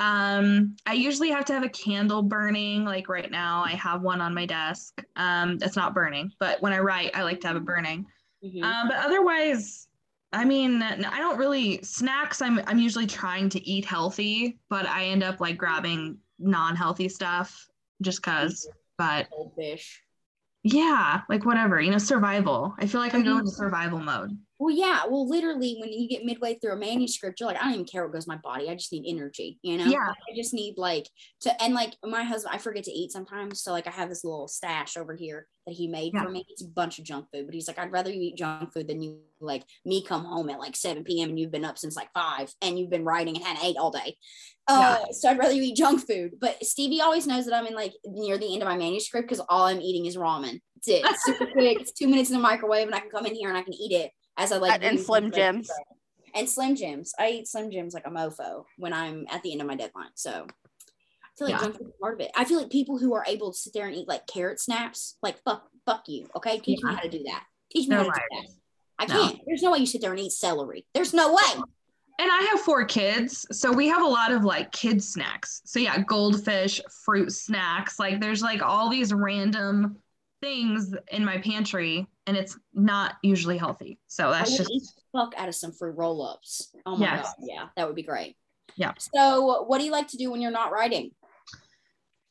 [0.00, 2.84] Um, I usually have to have a candle burning.
[2.84, 5.02] Like right now, I have one on my desk.
[5.16, 8.04] Um, it's not burning, but when I write, I like to have it burning.
[8.44, 8.62] Mhm.
[8.62, 9.88] Um, but otherwise,
[10.32, 12.40] I mean, I don't really snacks.
[12.40, 17.68] I'm I'm usually trying to eat healthy, but I end up like grabbing non-healthy stuff
[18.00, 18.68] just cause.
[18.98, 20.02] But Goldfish.
[20.62, 22.74] yeah, like whatever, you know, survival.
[22.78, 24.38] I feel like I'm into survival mode.
[24.62, 25.06] Well, yeah.
[25.08, 28.04] Well, literally, when you get midway through a manuscript, you're like, I don't even care
[28.04, 28.70] what goes in my body.
[28.70, 29.86] I just need energy, you know?
[29.86, 30.06] Yeah.
[30.06, 31.08] I just need like
[31.40, 33.60] to, and like my husband, I forget to eat sometimes.
[33.60, 36.22] So, like, I have this little stash over here that he made Yeah.
[36.22, 36.46] for me.
[36.48, 38.86] It's a bunch of junk food, but he's like, I'd rather you eat junk food
[38.86, 41.30] than you like me come home at like 7 p.m.
[41.30, 43.90] and you've been up since like five and you've been writing and hadn't ate all
[43.90, 44.16] day.
[44.68, 46.34] Uh, so I'd rather you eat junk food.
[46.40, 49.44] But Stevie always knows that I'm in like near the end of my manuscript because
[49.48, 50.60] all I'm eating is ramen.
[50.76, 51.04] That's it.
[51.04, 51.80] It's super quick.
[51.80, 53.74] It's two minutes in the microwave and I can come in here and I can
[53.74, 54.82] eat it as I like.
[54.82, 55.70] And Slim things Jims.
[56.34, 57.12] And Slim Jims.
[57.18, 60.10] I eat Slim Jims like a mofo when I'm at the end of my deadline.
[60.14, 61.60] So I feel like Yeah.
[61.60, 62.30] junk food is part of it.
[62.36, 65.16] I feel like people who are able to sit there and eat like carrot snaps,
[65.22, 66.26] like fuck, fuck you.
[66.36, 67.44] Okay, teach me how to do that.
[67.70, 68.46] Teach me No how to do that.
[68.98, 69.14] I No.
[69.28, 69.40] can't.
[69.46, 70.86] There's no way you sit there and eat celery.
[70.94, 71.62] There's no way.
[72.18, 75.62] And I have four kids, so we have a lot of like kid snacks.
[75.64, 77.98] So yeah, goldfish, fruit snacks.
[77.98, 79.96] Like there's like all these random
[80.40, 83.98] things in my pantry, and it's not usually healthy.
[84.06, 86.74] So that's just fuck out of some fruit roll-ups.
[86.86, 87.24] Oh my Yes.
[87.24, 88.36] god, yeah, that would be great.
[88.76, 88.92] Yeah.
[88.98, 91.10] So, what do you like to do when you're not writing?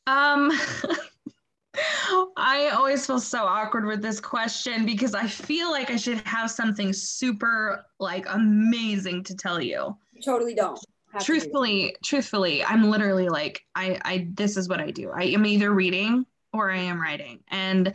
[0.08, 0.52] Um,
[2.36, 6.52] I always feel so awkward with this question because I feel like I should have
[6.52, 9.96] something super like amazing to tell you.
[10.14, 10.80] You totally don't.
[11.14, 11.26] have to.
[11.26, 15.12] Truthfully, truthfully, I'm literally like I I this is what I do.
[15.12, 17.40] I am either reading or I am writing.
[17.50, 17.94] And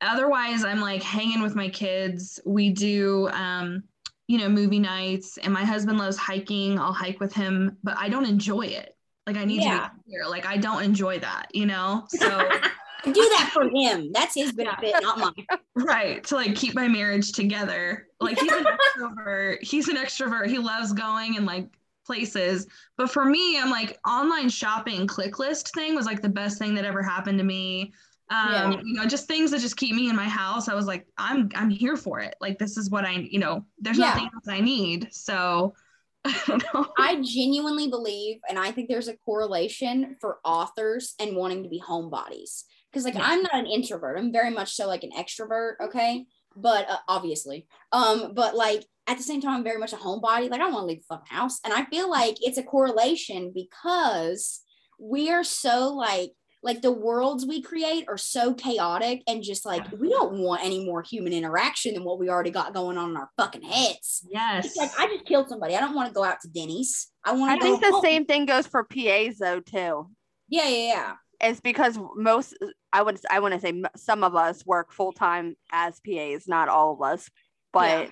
[0.00, 2.40] otherwise I'm like hanging with my kids.
[2.44, 3.84] We do um
[4.28, 6.78] you know, movie nights and my husband loves hiking.
[6.78, 8.96] I'll hike with him, but I don't enjoy it.
[9.26, 9.88] Like I need Yeah.
[9.88, 12.04] to be here Like I don't enjoy that, you know?
[12.08, 12.28] So
[13.04, 14.12] Do that for him.
[14.12, 15.46] That's his benefit, not mine.
[15.74, 16.22] right.
[16.24, 18.06] To like keep my marriage together.
[18.20, 18.66] Like he's an
[18.98, 19.62] extrovert.
[19.62, 20.48] He's an extrovert.
[20.48, 21.66] He loves going and like
[22.06, 22.66] places.
[22.98, 26.74] But for me, I'm like online shopping click list thing was like the best thing
[26.74, 27.92] that ever happened to me.
[28.30, 28.80] Um, Yeah.
[28.84, 30.68] you know, just things that just keep me in my house.
[30.68, 32.36] I was like, I'm I'm here for it.
[32.40, 34.08] Like this is what I, you know, there's Yeah.
[34.08, 35.08] nothing else I need.
[35.12, 35.74] So
[36.24, 36.86] I don't know.
[36.98, 41.80] I genuinely believe, and I think there's a correlation for authors and wanting to be
[41.80, 42.64] homebodies.
[42.92, 43.24] Because like Yeah.
[43.24, 44.18] I'm not an introvert.
[44.18, 45.74] I'm very much so like an extrovert.
[45.82, 49.96] Okay, but uh, obviously, um, but like at the same time, I'm very much a
[49.96, 50.50] homebody.
[50.50, 52.62] Like I don't want to leave the fucking house, and I feel like it's a
[52.62, 54.60] correlation because
[55.00, 56.32] we are so like
[56.62, 60.84] like the worlds we create are so chaotic and just like we don't want any
[60.84, 64.26] more human interaction than what we already got going on in our fucking heads.
[64.30, 64.66] Yes.
[64.66, 65.74] It's like I just killed somebody.
[65.74, 67.08] I don't want to go out to Denny's.
[67.24, 68.02] I want to I think the home.
[68.02, 70.10] same thing goes for PAs though too.
[70.48, 71.12] Yeah, yeah, yeah.
[71.40, 72.54] It's because most
[72.92, 76.68] I would I want to say some of us work full time as PAs, not
[76.68, 77.30] all of us,
[77.72, 78.10] but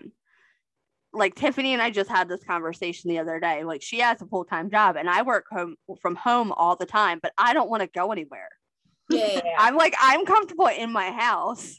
[1.12, 3.64] like Tiffany and I just had this conversation the other day.
[3.64, 6.87] Like she has a full time job, and I work home from home all the
[6.87, 8.49] time, but I don't want to go anywhere.
[9.11, 9.55] Yeah, yeah, yeah.
[9.59, 11.75] I'm like I'm comfortable in my house.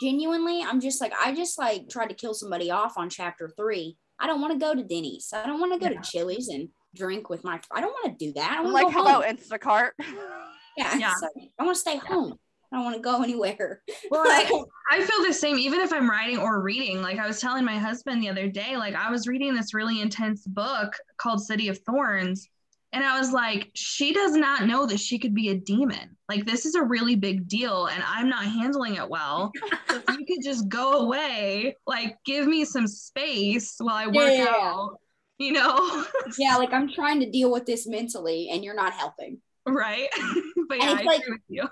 [0.00, 3.96] Genuinely, I'm just like I just like tried to kill somebody off on chapter three.
[4.18, 5.30] I don't want to go to Denny's.
[5.32, 6.00] I don't want to go Yeah.
[6.00, 7.60] to Chili's and drink with my.
[7.72, 8.52] I don't want to do that.
[8.52, 9.36] I I'm want like, to go how home.
[9.36, 9.90] Instacart?
[10.76, 11.12] yeah, Yeah.
[11.12, 12.34] it's like, I want to stay home.
[12.72, 13.82] I don't want to go anywhere.
[14.10, 17.02] Well, I, I feel the same, even if I'm writing or reading.
[17.02, 20.00] Like I was telling my husband the other day, like I was reading this really
[20.00, 22.48] intense book called City of Thorns.
[22.92, 26.16] And I was like, she does not know that she could be a demon.
[26.30, 29.52] Like, this is a really big deal, and I'm not handling it well.
[29.90, 34.32] So if you could just go away, like, give me some space while I work
[34.32, 34.46] Yeah.
[34.48, 34.98] out,
[35.36, 36.04] you know?
[36.38, 39.42] yeah, like I'm trying to deal with this mentally, and you're not helping.
[39.66, 40.08] right?
[40.68, 41.68] but yeah, I like- agree with you.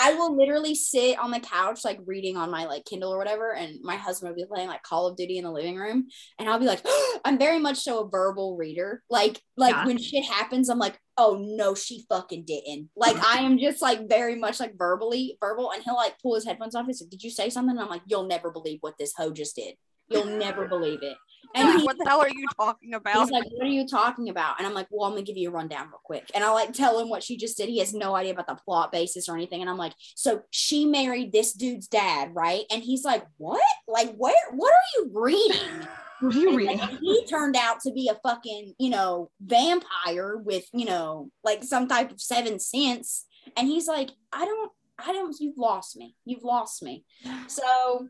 [0.00, 3.52] I will literally sit on the couch, like reading on my like Kindle or whatever,
[3.54, 6.06] and my husband will be playing like Call of Duty in the living room,
[6.38, 6.86] and I'll be like,
[7.24, 9.02] I'm very much so a verbal reader.
[9.10, 9.86] Like, like Yeah.
[9.86, 12.90] when shit happens, I'm like, oh no, she fucking didn't.
[12.96, 16.44] Like, I am just like very much like verbally verbal, and he'll like pull his
[16.44, 16.86] headphones off.
[16.86, 17.72] He's like, Did you say something?
[17.72, 19.74] And I'm like, You'll never believe what this hoe just did.
[20.08, 21.16] You'll never believe it.
[21.54, 23.16] And he, what the hell are you talking about?
[23.20, 25.48] He's like, "What are you talking about?" And I'm like, "Well, I'm gonna give you
[25.48, 27.70] a rundown real quick." And I like tell him what she just did.
[27.70, 29.62] He has no idea about the plot basis or anything.
[29.62, 33.62] And I'm like, "So she married this dude's dad, right?" And he's like, "What?
[33.86, 34.34] Like, where?
[34.52, 35.88] What are you reading?"
[36.20, 36.78] What are you And reading?
[36.78, 41.62] like, he turned out to be a fucking, you know, vampire with, you know, like
[41.62, 43.24] some type of seven sense.
[43.56, 46.16] And he's like, I don't, I don't, you've lost me.
[46.24, 47.04] You've lost me.
[47.46, 48.08] So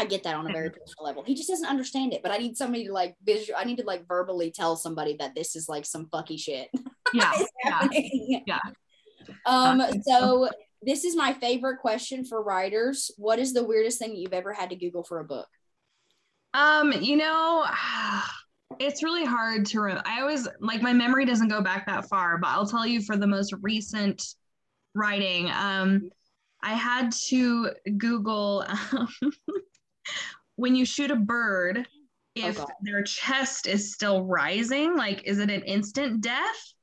[0.00, 1.22] I get that on a very personal level.
[1.22, 3.84] He just doesn't understand it, but I need somebody to like visual, I need to
[3.84, 6.70] like verbally tell somebody that this is like some fucky shit
[7.14, 7.32] Yeah.
[7.64, 7.88] yeah.
[8.46, 8.58] Yeah.
[9.46, 10.48] Um, so
[10.82, 13.10] this is my favorite question for writers.
[13.16, 15.48] What is the weirdest thing you've ever had to Google for a book?
[16.54, 17.66] Um, you know,
[18.78, 19.80] it's really hard to.
[19.80, 23.02] Re- I always like my memory doesn't go back that far, but I'll tell you
[23.02, 24.22] for the most recent
[24.94, 26.10] writing, um,
[26.62, 29.08] I had to Google um,
[30.56, 31.86] when you shoot a bird,
[32.34, 32.70] if God.
[32.82, 36.74] their chest is still rising, like is it an instant death,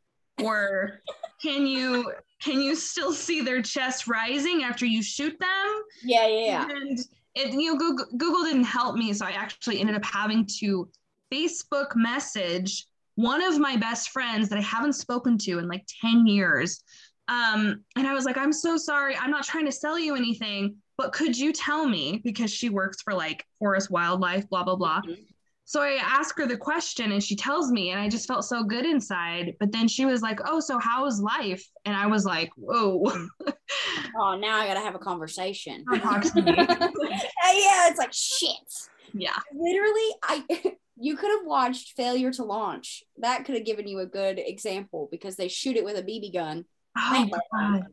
[0.42, 1.02] or
[1.42, 2.12] can you
[2.42, 5.82] can you still see their chest rising after you shoot them?
[6.04, 6.68] Yeah, yeah, yeah.
[6.70, 7.00] And
[7.36, 10.90] it, you know, Google, Google didn't help me, so I actually ended up having to
[11.32, 12.86] Facebook message
[13.16, 16.84] one of my best friends that I haven't spoken to in like 10 years.
[17.28, 19.16] Um, and I was like, I'm so sorry.
[19.18, 22.22] I'm not trying to sell you anything, but could you tell me?
[22.24, 25.02] Because she works for like forest wildlife, blah, blah, blah.
[25.02, 25.26] Mhm.
[25.70, 28.64] So I ask her the question and she tells me, and I just felt so
[28.64, 29.54] good inside.
[29.60, 31.62] But then she was like, Oh, so how's life?
[31.86, 33.04] And I was like, Whoa,
[34.20, 35.84] Oh, now I gotta have a conversation.
[35.92, 36.54] don't talk to me.
[36.56, 38.52] yeah, it's like shit.
[39.14, 39.38] yeah.
[39.54, 40.44] Literally, I
[41.00, 43.04] you could have watched Failure to Launch.
[43.18, 46.34] That could have given you a good example because they shoot it with a BB
[46.34, 46.66] gun
[46.98, 47.84] Oh, God.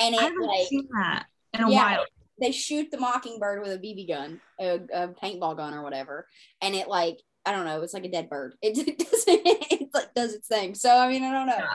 [0.00, 1.76] and I it haven't like seen that in a Yeah.
[1.96, 2.04] while.
[2.40, 6.26] They shoot the mockingbird with a BB gun, a, a paintball gun or whatever,
[6.60, 8.54] and it like I don't know, it's like a dead bird.
[8.62, 10.74] It, it doesn't it like does its thing.
[10.74, 11.56] So I mean, I don't know.
[11.58, 11.74] Yeah.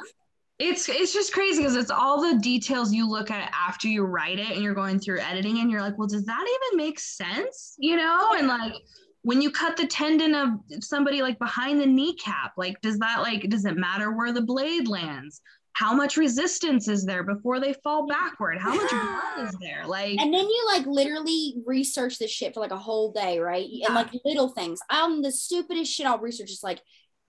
[0.60, 4.40] It's it's just crazy because it's all the details you look at after you write
[4.40, 7.76] it and you're going through editing and you're like, well, does that even make sense?
[7.78, 8.18] You know?
[8.20, 8.74] Oh, and like
[9.22, 10.50] when you cut the tendon of
[10.84, 14.90] somebody like behind the kneecap, like does that like does it matter where the blade
[14.90, 15.42] lands?
[15.74, 18.58] How much resistance is there before they fall backward?
[18.60, 19.86] How much blood is there?
[19.88, 23.68] Like, And then you like literally research this shit for like a whole day, right?
[23.86, 24.80] And like little things.
[24.90, 26.82] I'm the stupidest shit I'll research is like,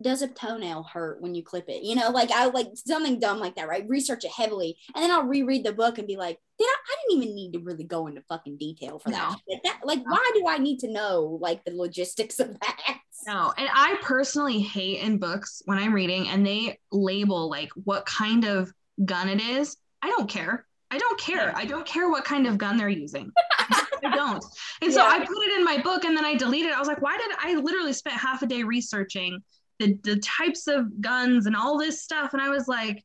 [0.03, 1.82] does a toenail hurt when you clip it?
[1.82, 3.86] You know, like I like something dumb like that, right?
[3.86, 4.78] Research it heavily.
[4.95, 7.53] And then I'll reread the book and be like, did I, I didn't even need
[7.53, 9.11] to really go into fucking detail for.
[9.11, 9.36] No.
[9.49, 9.80] Like, that.
[9.84, 12.99] like, why do I need to know like the logistics of that?
[13.26, 18.06] No, and I personally hate in books when I'm reading and they label like what
[18.06, 18.72] kind of
[19.04, 19.76] gun it is.
[20.02, 20.66] I don't care.
[20.90, 21.52] I don't care.
[21.54, 23.30] I don't care what kind of gun they're using.
[23.58, 24.44] I don't.
[24.82, 25.08] And so Yeah.
[25.08, 26.74] I put it in my book and then I deleted it.
[26.76, 29.38] I was like, why did I literally spent half a day researching
[29.78, 32.32] the, the types of guns and all this stuff?
[32.32, 33.04] And I was like,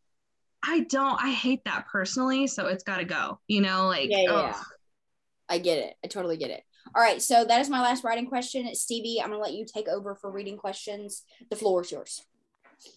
[0.63, 2.47] I don't, I hate that personally.
[2.47, 4.55] So it's got to go, you know, like, Yeah, yeah, ugh.
[4.55, 4.61] yeah.
[5.49, 5.93] I get it.
[6.03, 6.63] I totally get it.
[6.93, 8.73] All right, so that is my last writing question.
[8.75, 11.23] Stevie, I'm gonna let you take over for reading questions.
[11.49, 12.21] The floor is yours.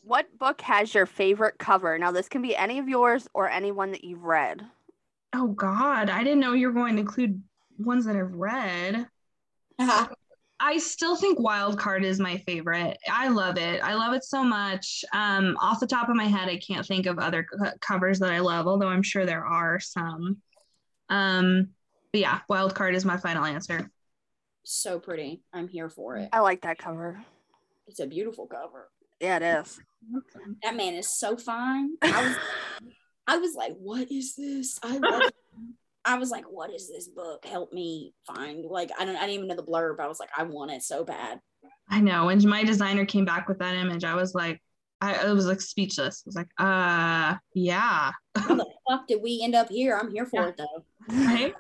[0.03, 1.99] What book has your favorite cover?
[1.99, 4.63] Now, this can be any of yours or anyone that you've read.
[5.33, 7.43] oh God, I didn't know you were going to include
[7.79, 9.07] ones that I've read.
[9.79, 10.09] Uh-huh.
[10.61, 12.99] I still think Wild Card is my favorite.
[13.09, 13.81] I love it.
[13.83, 15.05] I love it so much.
[15.13, 18.33] Um, off the top of my head, I can't think of other co- covers that
[18.33, 20.39] I love, although I'm sure there are some.
[21.09, 21.69] Um,
[22.13, 23.91] but yeah, Wild Card is my final answer.
[24.65, 25.43] So pretty.
[25.53, 26.29] I'm here for it.
[26.33, 27.23] I like that cover.
[27.87, 28.91] It's a beautiful cover.
[29.21, 29.81] Yeah, it is.
[30.63, 31.91] That man is so fine.
[32.03, 32.37] I was
[33.27, 34.79] I was like, what is this?
[34.83, 35.23] I love
[36.05, 37.45] I was like, what is this book?
[37.45, 38.65] Help me find.
[38.65, 40.01] Like, I don't I didn't even know the blurb.
[40.01, 41.41] I was like, I want it so bad.
[41.91, 42.27] I know.
[42.27, 44.63] When my designer came back with that image, I was like,
[45.01, 46.23] I, I was like speechless.
[46.25, 48.11] I was like, uh, yeah.
[48.37, 49.97] How the fuck did we end up here?
[49.97, 50.49] I'm here for Yeah.
[50.49, 50.85] it though.
[51.09, 51.55] Right?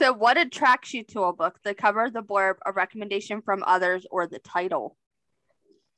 [0.00, 1.58] So, what attracts you to a book?
[1.62, 4.96] The cover, the blurb, a recommendation from others, or the title?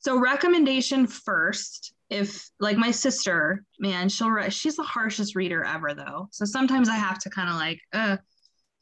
[0.01, 1.95] So recommendation first.
[2.11, 4.53] If like my sister, man, she'll write.
[4.53, 6.28] She's the harshest reader ever, though.
[6.33, 8.16] So sometimes I have to kind of like, uh,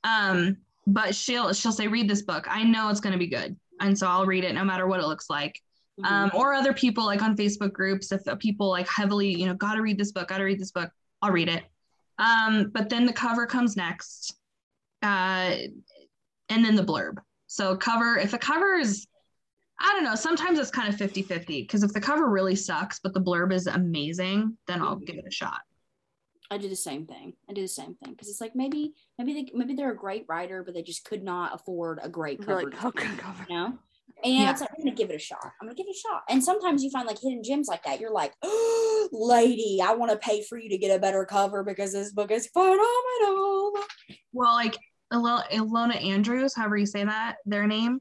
[0.05, 0.57] um.
[0.87, 2.47] But she'll she'll say, read this book.
[2.49, 5.07] I know it's gonna be good, and so I'll read it no matter what it
[5.07, 5.61] looks like.
[6.01, 6.11] Mhm.
[6.11, 9.83] Um, or other people like on Facebook groups, if people like heavily, you know, gotta
[9.83, 10.91] read this book, gotta read this book,
[11.21, 11.65] I'll read it.
[12.19, 14.40] Um, but then the cover comes next,
[15.03, 15.57] uh,
[16.49, 17.17] and then the blurb.
[17.47, 19.07] So cover, if the cover is
[19.81, 20.15] I don't know.
[20.15, 23.51] Sometimes it's kind of 50 50 because if the cover really sucks, but the blurb
[23.51, 25.63] is amazing, then I'll give it a shot.
[26.51, 27.33] I do the same thing.
[27.49, 30.27] I do the same thing because it's like maybe maybe they maybe they're a great
[30.29, 32.59] writer, but they just could not afford a great cover.
[32.59, 33.47] Really, design, cover, cover.
[33.49, 33.79] You know?
[34.23, 34.51] And Yeah.
[34.51, 35.39] it's like, I'm gonna give it a shot.
[35.45, 36.25] I'm gonna give it a shot.
[36.29, 38.01] And sometimes you find like hidden gems like that.
[38.01, 41.65] You're like, oh, lady, I want to pay for you to get a better cover
[41.65, 43.73] because this book is phenomenal.
[44.33, 48.01] Well, like Ilo- Ilona Andrews, however you say that, their name,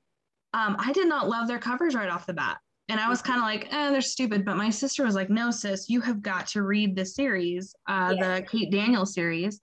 [0.53, 2.57] um, I did not love their covers right off the bat.
[2.88, 4.43] And I was kind of like, eh, they're stupid.
[4.43, 8.16] But my sister was like, no, sis, you have got to read the series, uh,
[8.18, 8.39] Yeah.
[8.39, 9.62] the Kate Daniels series.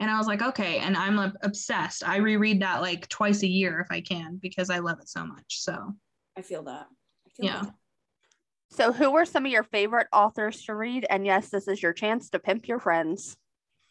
[0.00, 0.78] And I was like, okay.
[0.78, 2.06] And I'm like, obsessed.
[2.06, 5.24] I reread that like twice a year if I can because I love it so
[5.24, 5.60] much.
[5.60, 5.94] So,
[6.36, 6.86] I feel that.
[7.26, 7.62] I feel Yeah.
[7.62, 7.74] that.
[8.70, 11.06] So, who are some of your favorite authors to read?
[11.08, 13.36] And yes, this is your chance to pimp your friends.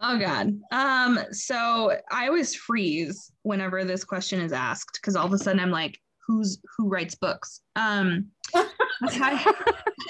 [0.00, 0.58] oh god.
[0.72, 5.60] Um so i always freeze whenever this question is asked because all of a sudden
[5.60, 7.60] i'm like who's who writes books?
[7.76, 9.54] Um I,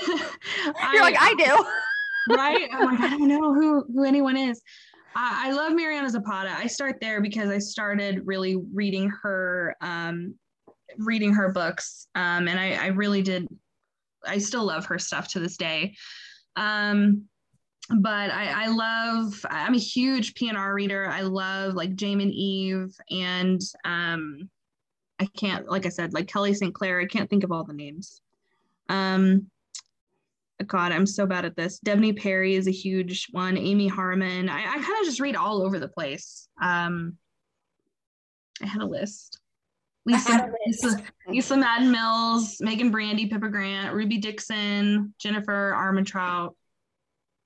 [0.93, 2.35] You're like, I do.
[2.35, 2.69] right?
[2.73, 4.61] I'm like i don't know who who anyone is.
[5.15, 6.51] I, I love mariana zapata.
[6.57, 10.35] I start there because i started really reading her um
[10.99, 13.47] reading her books um and i i really did
[14.25, 15.95] i still love her stuff to this day.
[16.57, 17.25] Um
[17.89, 21.09] but I, I love i'm a huge pnr reader.
[21.09, 24.49] I love like jaymin eve and um
[25.21, 27.01] i can't like i said like kelly st clair.
[27.01, 28.21] I can't think of all the names.
[28.89, 29.51] Um
[30.67, 31.79] god i'm so bad at this.
[31.85, 33.57] Devney perry is a huge one.
[33.57, 34.49] Amy harmon.
[34.49, 36.49] I, I kind of just read all over the place.
[36.61, 37.17] Um
[38.63, 39.41] i had a list.
[40.07, 46.53] Lisa lisa, lisa madden mills meagan brandy pippa grant ruby dixon jennifer armentrout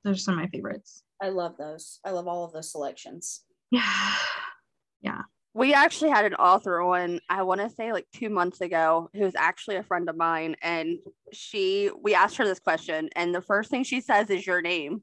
[0.05, 2.01] those are some of my favorites I love those.
[2.05, 3.43] I love all of those selections.
[3.71, 3.85] yeah
[5.03, 5.23] Yeah.
[5.55, 9.35] We actually had an author on, I want to say like two months ago, who's
[9.35, 10.57] actually a friend of mine.
[10.63, 10.99] And
[11.33, 15.03] she, we asked her this question, and the first thing she says is your name.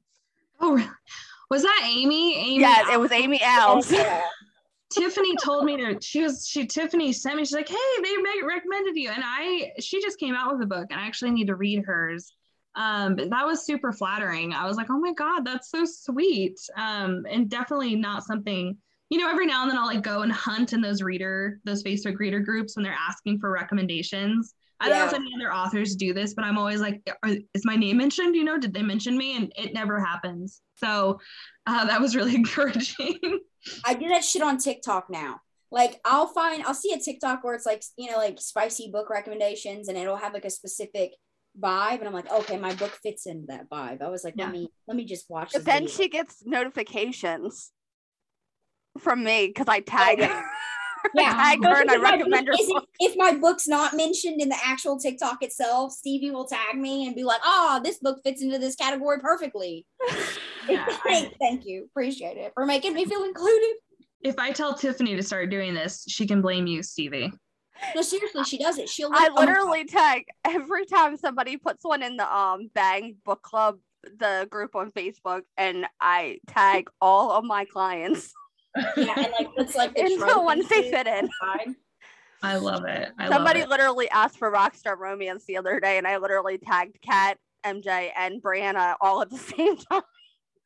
[0.61, 0.89] oh really?
[1.49, 3.91] was that amy amy yes, it was Amy Alves.
[4.89, 5.97] Tiffany told me to.
[6.01, 6.47] She was.
[6.47, 7.43] She Tiffany sent me.
[7.43, 9.73] She's like, "Hey, they recommended you," and I.
[9.79, 12.31] She just came out with a book, and I actually need to read hers.
[12.77, 14.53] Um, but that was super flattering.
[14.53, 18.77] I was like, "Oh my god, that's so sweet." Um, and definitely not something.
[19.09, 21.83] You know, every now and then I'll like go and hunt in those reader, those
[21.83, 24.53] Facebook reader groups when they're asking for recommendations.
[24.79, 27.65] I don't know if any other authors do this, but I'm always like, are, is
[27.65, 28.35] my name mentioned?
[28.35, 29.35] You know, did they mention me?
[29.35, 30.61] And it never happens.
[30.75, 31.19] So
[31.65, 33.17] uh, that was really encouraging.
[33.85, 35.41] I do that shit on TikTok now.
[35.71, 39.09] Like I'll find I'll see a TikTok where it's like you know like spicy book
[39.09, 41.11] recommendations and it'll have like a specific
[41.59, 44.01] vibe and I'm like okay my book fits into that vibe.
[44.01, 44.45] I was like Yeah.
[44.45, 45.53] let me let me just watch.
[45.53, 45.89] But then video.
[45.95, 47.71] she gets notifications
[48.99, 50.43] from me because I oh, tag her.
[51.13, 51.33] Yeah.
[51.37, 52.53] I tag her and I If my book recommend her.
[52.59, 52.85] isn't- book.
[52.99, 57.15] If my book's not mentioned in the actual TikTok itself, Stevie will tag me and
[57.15, 59.85] be like, "Oh, this book fits into this category perfectly."
[60.67, 63.75] Yeah, I- thank, thank you, appreciate it for making me feel included.
[64.21, 67.31] if I tell Tiffany to start doing this, she can blame you, Stevie.
[67.95, 68.89] No, seriously, she does it.
[68.89, 69.09] She'll.
[69.13, 73.41] I like, oh literally tag every time somebody puts one in the um Bang Book
[73.41, 78.33] Club, the group on Facebook, and I tag all of my clients
[78.95, 81.29] yeah, and like it's like the into the ones they fit in.
[82.43, 83.09] I love it.
[83.17, 83.71] I Somebody love it.
[83.71, 88.41] literally asked for Rockstar Romance the other day, and I literally tagged Kat, MJ, and
[88.41, 90.03] Brianna all at the same time.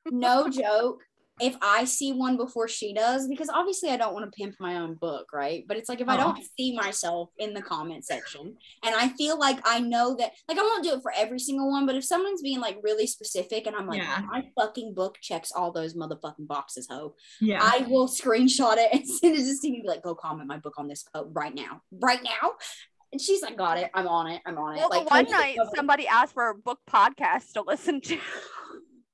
[0.09, 1.01] no joke
[1.41, 4.77] if i see one before she does because obviously i don't want to pimp my
[4.77, 5.63] own book right?
[5.67, 6.17] But it's like if i Oh.
[6.19, 10.57] don't see myself in the comment section and i feel like i know that like
[10.57, 13.67] i won't do it for every single one but if someone's being like really specific
[13.67, 14.21] and i'm like Yeah.
[14.29, 17.59] my fucking book checks all those motherfucking boxes ho Yeah.
[17.61, 20.57] i will screenshot it and send it to Stevie and be like go comment my
[20.57, 22.51] book on this right now right now.
[23.13, 23.91] And she's like got it.
[23.93, 24.41] I'm on it.
[24.45, 24.79] I'm on it.
[24.79, 28.17] Well, like the one night somebody asked for a book podcast to listen to,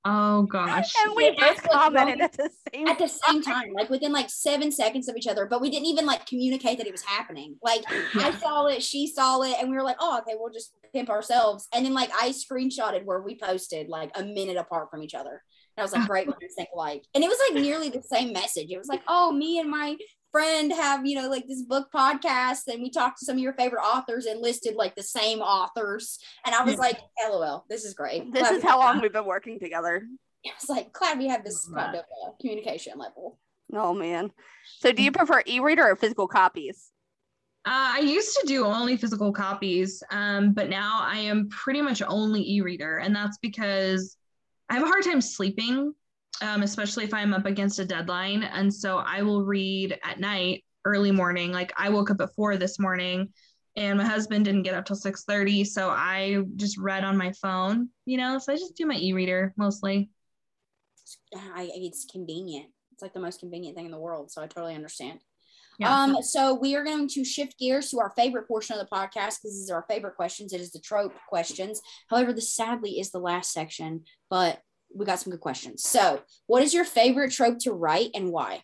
[0.08, 0.94] oh gosh.
[1.04, 3.90] and we Yeah, both that's what's commented at the same at the same time, like
[3.90, 6.92] within like seven seconds of each other, but we didn't even like communicate that it
[6.92, 7.58] was happening.
[7.62, 7.84] Like
[8.16, 11.10] I saw it, she saw it, and we were like, oh, okay, we'll just pimp
[11.10, 11.68] ourselves.
[11.74, 15.42] And then like I screenshotted where we posted like a minute apart from each other.
[15.76, 17.04] And I was like, great, minds think alike.
[17.14, 18.72] And it was like nearly the same message.
[18.72, 19.96] It was like, oh, me and my
[20.38, 23.54] friend have, you know, like this book podcast, and we talked to some of your
[23.54, 26.20] favorite authors and listed like the same authors.
[26.46, 26.80] And I was Yeah.
[26.80, 28.32] like, LOL, this is great.
[28.32, 30.04] This Glad is how long we've been working together.
[30.46, 33.40] I was like, glad we have this kind of uh, communication level.
[33.74, 34.32] Oh man.
[34.80, 36.92] So do you prefer e-reader or physical copies?
[37.66, 42.02] Uh, I used to do only physical copies, um, but now I am pretty much
[42.02, 44.16] only e-reader, and that's because
[44.70, 45.94] I have a hard time sleeping,
[46.42, 48.44] um, especially if I'm up against a deadline.
[48.44, 51.52] And so I will read at night, early morning.
[51.52, 53.34] Like I woke up at four this morning,
[53.76, 57.32] and my husband didn't get up till six thirty, so I just read on my
[57.34, 57.90] phone.
[58.06, 60.10] You know, so I just do my e-reader mostly.
[61.36, 62.68] I, it's convenient.
[62.94, 64.32] It's like the most convenient thing in the world.
[64.32, 65.20] So I totally understand.
[65.80, 65.96] Yeah.
[65.96, 69.42] Um, so we are going to shift gears to our favorite portion of the podcast
[69.42, 70.52] because these are our favorite questions.
[70.52, 71.80] It is the trope questions.
[72.10, 74.60] However, this sadly is the last section, but
[74.98, 75.84] we got some good questions.
[75.84, 78.64] So, what is your favorite trope to write and why?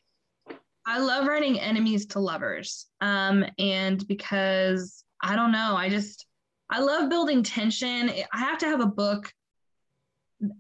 [0.86, 2.88] I love writing enemies to lovers.
[2.99, 6.25] Um, and because I don't know, I just
[6.69, 8.09] I love building tension.
[8.34, 9.31] I have to have a book.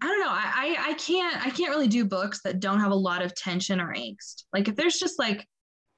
[0.01, 0.29] I don't know.
[0.29, 3.35] I, I I can't I can't really do books that don't have a lot of
[3.35, 4.43] tension or angst.
[4.53, 5.45] Like if there's just like,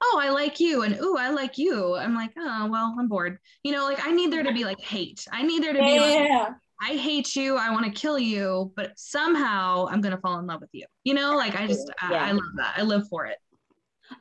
[0.02, 1.94] oh, I like you and ooh, I like you.
[1.94, 3.38] I'm like, oh well, I'm bored.
[3.62, 5.24] You know, like I need there to be like hate.
[5.30, 6.48] I need there to be like
[6.80, 7.56] I hate you.
[7.56, 10.84] I want to kill you, but somehow I'm gonna fall in love with you.
[11.04, 12.24] You know, like I just I, Yeah.
[12.26, 12.74] I love that.
[12.76, 13.38] I live for it.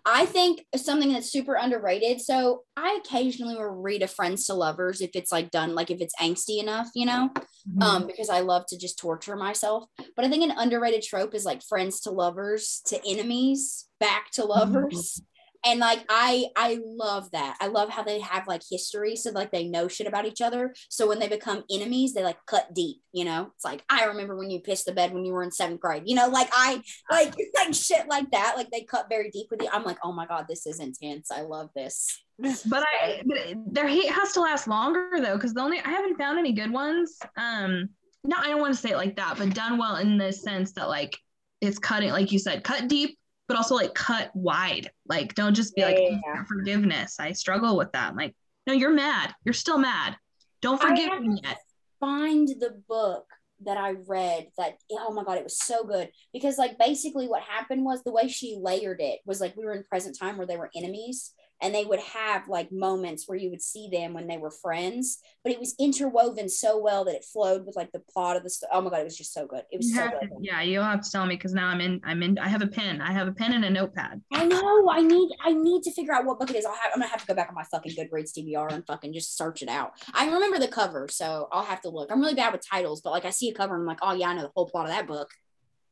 [0.04, 2.20] I think something that's super underrated.
[2.20, 6.02] So I occasionally will read a friends to lovers if it's like done, like if
[6.02, 7.30] it's angsty enough, you know,
[7.68, 7.82] Mm-hmm.
[7.82, 9.86] um, because I love to just torture myself.
[10.16, 14.46] But I think an underrated trope is like friends to lovers to enemies back to
[14.46, 15.22] lovers.
[15.66, 17.58] And like I I love that.
[17.60, 20.74] I love how they have like history so like they know shit about each other.
[20.90, 23.52] So when they become enemies, they like cut deep, you know?
[23.56, 26.04] It's like I remember when you pissed the bed when you were in seventh grade.
[26.06, 28.54] You know, like I like like shit like that.
[28.56, 29.70] Like they cut very deep with you.
[29.72, 31.32] I'm like, oh my God, this is intense.
[31.32, 32.22] I love this.
[32.38, 33.38] but I but
[33.74, 36.72] their hate has to last longer though, because the only I haven't found any good
[36.72, 37.18] ones.
[37.38, 37.90] Um,
[38.24, 40.74] no, I don't want to say it like that, but done well in the sense
[40.74, 41.18] that like
[41.62, 43.18] it's cutting, like you said, cut deep,
[43.48, 44.92] but also like cut wide.
[45.08, 46.10] Like don't just be like Yeah.
[46.10, 47.20] Oh, "Instant forgiveness.
[47.20, 48.10] I struggle with that.
[48.12, 48.36] I'm like,
[48.68, 49.34] no, you're mad.
[49.44, 50.18] You're still mad.
[50.62, 51.60] Don't forgive me yet.
[52.00, 53.26] find the book
[53.64, 57.42] that I read that oh my god it was so good because like basically what
[57.42, 60.46] happened was the way she layered it was like we were in present time where
[60.46, 61.34] they were enemies
[61.66, 65.20] and they would have like moments where you would see them when they were friends
[65.44, 68.50] but it was interwoven so well that it flowed with like the plot of the
[68.50, 70.84] sto- oh my god it was just so good it was so good yeah, you'll
[70.84, 72.00] have to tell me because now I'm in.
[72.04, 72.38] I'm in.
[72.38, 73.02] I have a pen.
[73.02, 74.22] I have a pen and a notepad.
[74.32, 76.92] I know I need I need to figure out what book it is I'll have
[76.94, 79.64] I'm gonna have to go back on my fucking Goodreads TBR and fucking just search
[79.64, 82.68] it out I remember the cover so I'll have to look I'm really bad with
[82.68, 84.52] titles but like I see a cover and I'm like oh yeah I know the
[84.56, 85.30] whole plot of that book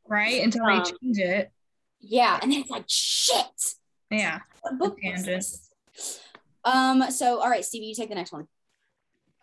[0.06, 1.50] Right until they Um, change it.
[2.00, 3.46] Yeah, and then it's like shit.
[4.10, 4.40] Yeah.
[4.78, 5.44] Book tangent.
[5.94, 6.20] This?
[6.64, 7.10] Um.
[7.10, 8.46] So, all right, Stevie, you take the next one.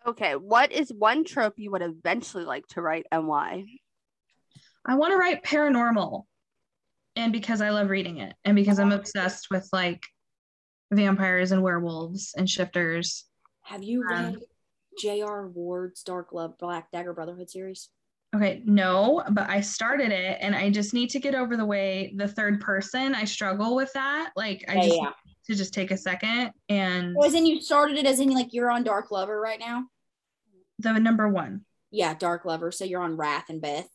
[0.06, 3.64] Okay, what is one trope you would eventually like to write and why?
[4.84, 6.24] I want to write paranormal.
[7.14, 10.02] And because I love reading it and because I'm obsessed with like
[10.90, 13.26] vampires and werewolves and shifters.
[13.60, 14.36] Have you Um, read
[14.98, 15.46] J.R.
[15.48, 17.90] Ward's Dark Love Black Dagger Brotherhood series?
[18.34, 22.14] Okay, no, but I started it and I just need to get over the way
[22.16, 23.14] the third person.
[23.14, 24.32] I struggle with that.
[24.34, 25.10] Like I Yeah, just yeah.
[25.46, 28.52] To just take a second and Well, as in you started it as in like
[28.52, 29.84] you're on Dark Lover right now?
[30.78, 31.64] the number one.
[31.90, 32.72] Yeah, Dark Lover.
[32.72, 33.88] So you're on Wrath and Beth.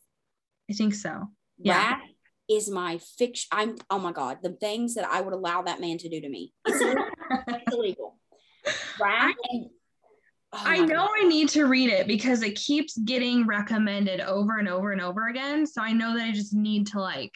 [0.70, 1.28] I think so.
[1.58, 1.76] Yeah.
[1.76, 2.02] Wrath
[2.48, 3.48] is my fiction.
[3.52, 6.28] I'm oh my god, the things that I would allow that man to do to
[6.28, 6.52] me.
[6.66, 7.04] It's illegal.
[7.48, 8.18] It's illegal.
[9.00, 9.66] Wrath and
[10.52, 11.10] oh I know God.
[11.18, 15.28] I need to read it because it keeps getting recommended over and over and over
[15.28, 15.66] again.
[15.66, 17.34] So I know that I just need to like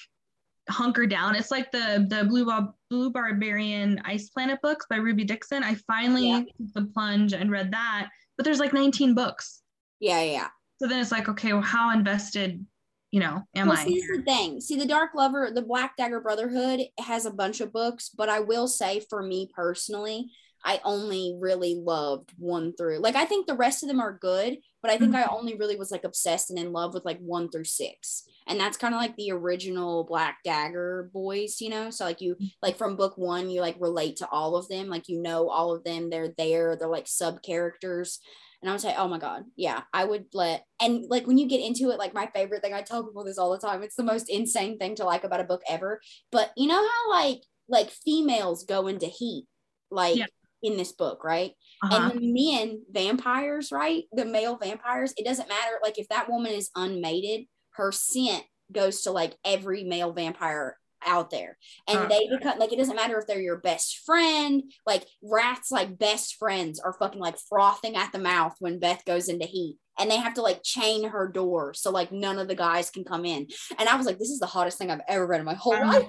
[0.71, 1.35] hunker down.
[1.35, 5.65] It's like the the Blue Bar- Blue Barbarian Ice Planet books by Ruby Dixon.
[5.65, 6.41] I finally Yeah.
[6.41, 9.63] took the plunge and read that, but there's like 19 books.
[9.99, 10.49] Yeah, yeah.
[10.77, 12.67] So then it's like, okay, well, how invested,
[13.11, 13.85] you know, am well, I?
[13.85, 14.61] see, the thing.
[14.61, 18.41] See, the Dark Lover, the Black Dagger Brotherhood has a bunch of books, but I
[18.41, 20.31] will say for me personally,
[20.63, 22.99] I only really loved one through.
[22.99, 25.31] Like, I think the rest of them are good, but I think mm-hmm.
[25.31, 28.25] I only really was like obsessed and in love with like one through six.
[28.49, 31.91] And that's kind of like the original Black Dagger boys, you know?
[31.91, 32.51] So, like, you, mm.
[32.61, 34.89] like, from book one, you like relate to all of them.
[34.89, 38.19] Like, you know, all of them, they're there, they're like sub characters.
[38.61, 41.49] And I would say, oh my God, yeah, I would let, and like when you
[41.49, 43.97] get into it, like my favorite thing, I tell people this all the time, it's
[43.97, 46.01] the most insane thing to like about a book ever.
[46.31, 49.47] But you know how like, like females go into heat,
[49.91, 50.27] like Yeah.
[50.63, 51.53] In this book, right?
[51.83, 52.11] Uh-huh.
[52.13, 54.05] And the men, vampires, right?
[54.13, 55.79] The male vampires, it doesn't matter.
[55.83, 61.31] Like if that woman is unmated, her scent goes to like every male vampire out
[61.31, 61.59] there.
[61.89, 65.73] And Oh, they become like it doesn't matter if they're your best friend, like rats
[65.73, 69.79] like best friends are fucking like frothing at the mouth when Beth goes into heat.
[69.99, 73.05] And they have to like chain her door so like none of the guys can
[73.05, 73.49] come in.
[73.79, 75.75] And I was like, this is the hottest thing I've ever read in my whole
[75.75, 76.07] I'm- life.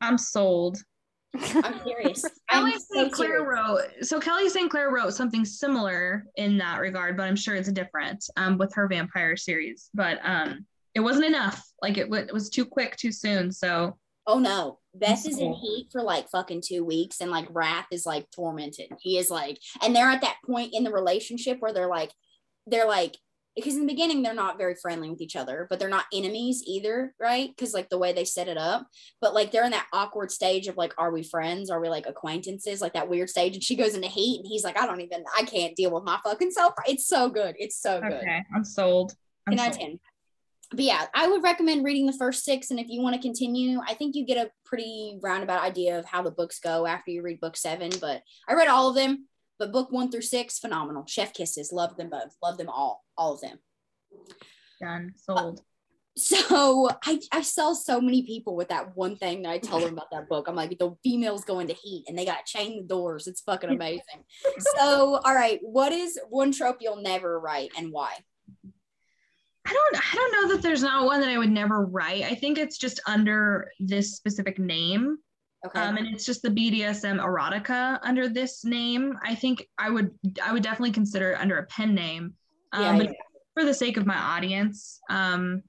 [0.00, 0.78] I'm sold.
[1.64, 2.24] I'm serious.
[2.50, 3.12] I'm Kelly so St.
[3.12, 4.70] Clair wrote so Kelly St.
[4.70, 8.88] Clair wrote something similar in that regard, but I'm sure it's different um, with her
[8.88, 9.90] vampire series.
[9.94, 11.62] But um, it wasn't enough.
[11.82, 13.52] Like it, w- it was too quick, too soon.
[13.52, 17.86] So Oh no, Beth is in heat for like fucking two weeks, and like Wrath
[17.92, 18.88] is like tormented.
[18.98, 22.10] He is like, and they're at that point in the relationship where they're like,
[22.66, 23.16] they're like,
[23.56, 26.62] because in the beginning they're not very friendly with each other, but they're not enemies
[26.66, 27.48] either, right?
[27.48, 28.86] Because like the way they set it up,
[29.20, 31.70] but like they're in that awkward stage of like, are we friends?
[31.70, 32.82] Are we like acquaintances?
[32.82, 35.24] Like that weird stage, and she goes into heat, and he's like, I don't even,
[35.36, 36.74] I can't deal with my fucking self.
[36.86, 37.56] It's so good.
[37.58, 38.12] It's so good.
[38.12, 39.14] okay, I'm sold.
[39.46, 40.00] I'm 10 out of 10.
[40.72, 42.70] But yeah, I would recommend reading the first six.
[42.70, 46.04] And if you want to continue, I think you get a pretty roundabout idea of
[46.04, 47.90] how the books go after you read book seven.
[48.00, 49.28] But I read all of them,
[49.58, 51.04] but book one through six, phenomenal.
[51.06, 53.58] Chef kisses, love them both, love them all, all of them.
[54.80, 55.14] Done.
[55.28, 55.60] Uh, Sold.
[56.18, 59.92] So I, I saw so many people with that one thing that I tell them
[59.92, 60.48] about that book.
[60.48, 63.26] I'm like, the females go into heat and they got to chain the doors.
[63.26, 64.24] It's fucking amazing.
[64.58, 68.14] so, all right, what is one trope you'll never write and why?
[69.66, 72.22] I don't I don't know that there's not one that I would never write.
[72.22, 75.18] I think it's just under this specific name.
[75.66, 75.80] Okay.
[75.80, 79.18] Um, and it's just the BDSM erotica under this name.
[79.24, 80.10] I think I would
[80.42, 82.34] I would definitely consider it under a pen name.
[82.72, 83.14] Um, Yeah, but
[83.54, 85.62] for the sake of my audience, um,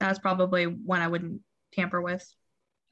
[0.00, 1.40] that's probably one I wouldn't
[1.72, 2.24] tamper with.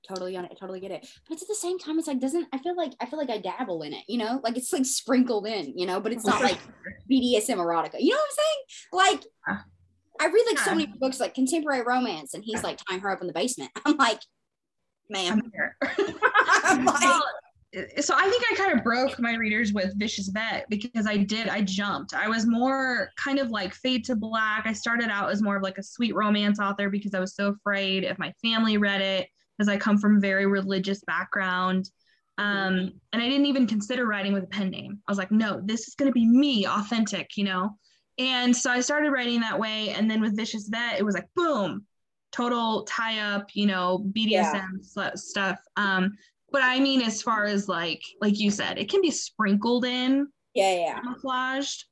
[0.09, 0.53] totally on it.
[0.53, 1.07] I totally get it.
[1.29, 3.31] But it's at the same time, it's like doesn't I feel like I feel like
[3.31, 4.41] I dabble in it, you know?
[4.43, 6.59] Like it's like sprinkled in, you know, but it's not like
[7.11, 7.97] BDSM erotica.
[7.99, 8.61] You know what I'm saying?
[8.93, 9.25] Like
[10.21, 13.21] I read like so many books like contemporary romance and he's like tying her up
[13.21, 13.71] in the basement.
[13.85, 14.21] I'm like,
[15.09, 15.41] ma'am.
[15.83, 15.99] Like,
[16.87, 17.23] Well,
[18.01, 21.49] so I think I kind of broke my readers with Vicious Vet because I did
[21.49, 22.15] I jumped.
[22.15, 24.67] I was more kind of like Fade to Black.
[24.67, 27.49] I started out as more of like a sweet romance author because I was so
[27.49, 31.91] afraid if my family read it because I come from a very religious background.
[32.39, 35.01] Um, and I didn't even consider writing with a pen name.
[35.07, 37.71] I was like, no, this is going to be me, authentic, you know?
[38.19, 39.91] And so I started writing that way.
[39.91, 41.87] And then with Vicious Vet, it was like, boom,
[42.33, 45.59] total tie up, you know, BDSM sl- stuff.
[45.77, 46.17] Um,
[46.53, 50.29] but I mean, as far as like, like you said, it can be sprinkled in,
[50.55, 51.01] yeah, yeah.
[51.01, 51.85] camouflaged,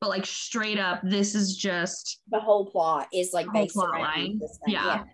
[0.00, 4.40] but like straight up, this is just The whole plot is like based plot line.
[4.66, 4.84] Yeah.
[4.84, 5.04] yeah.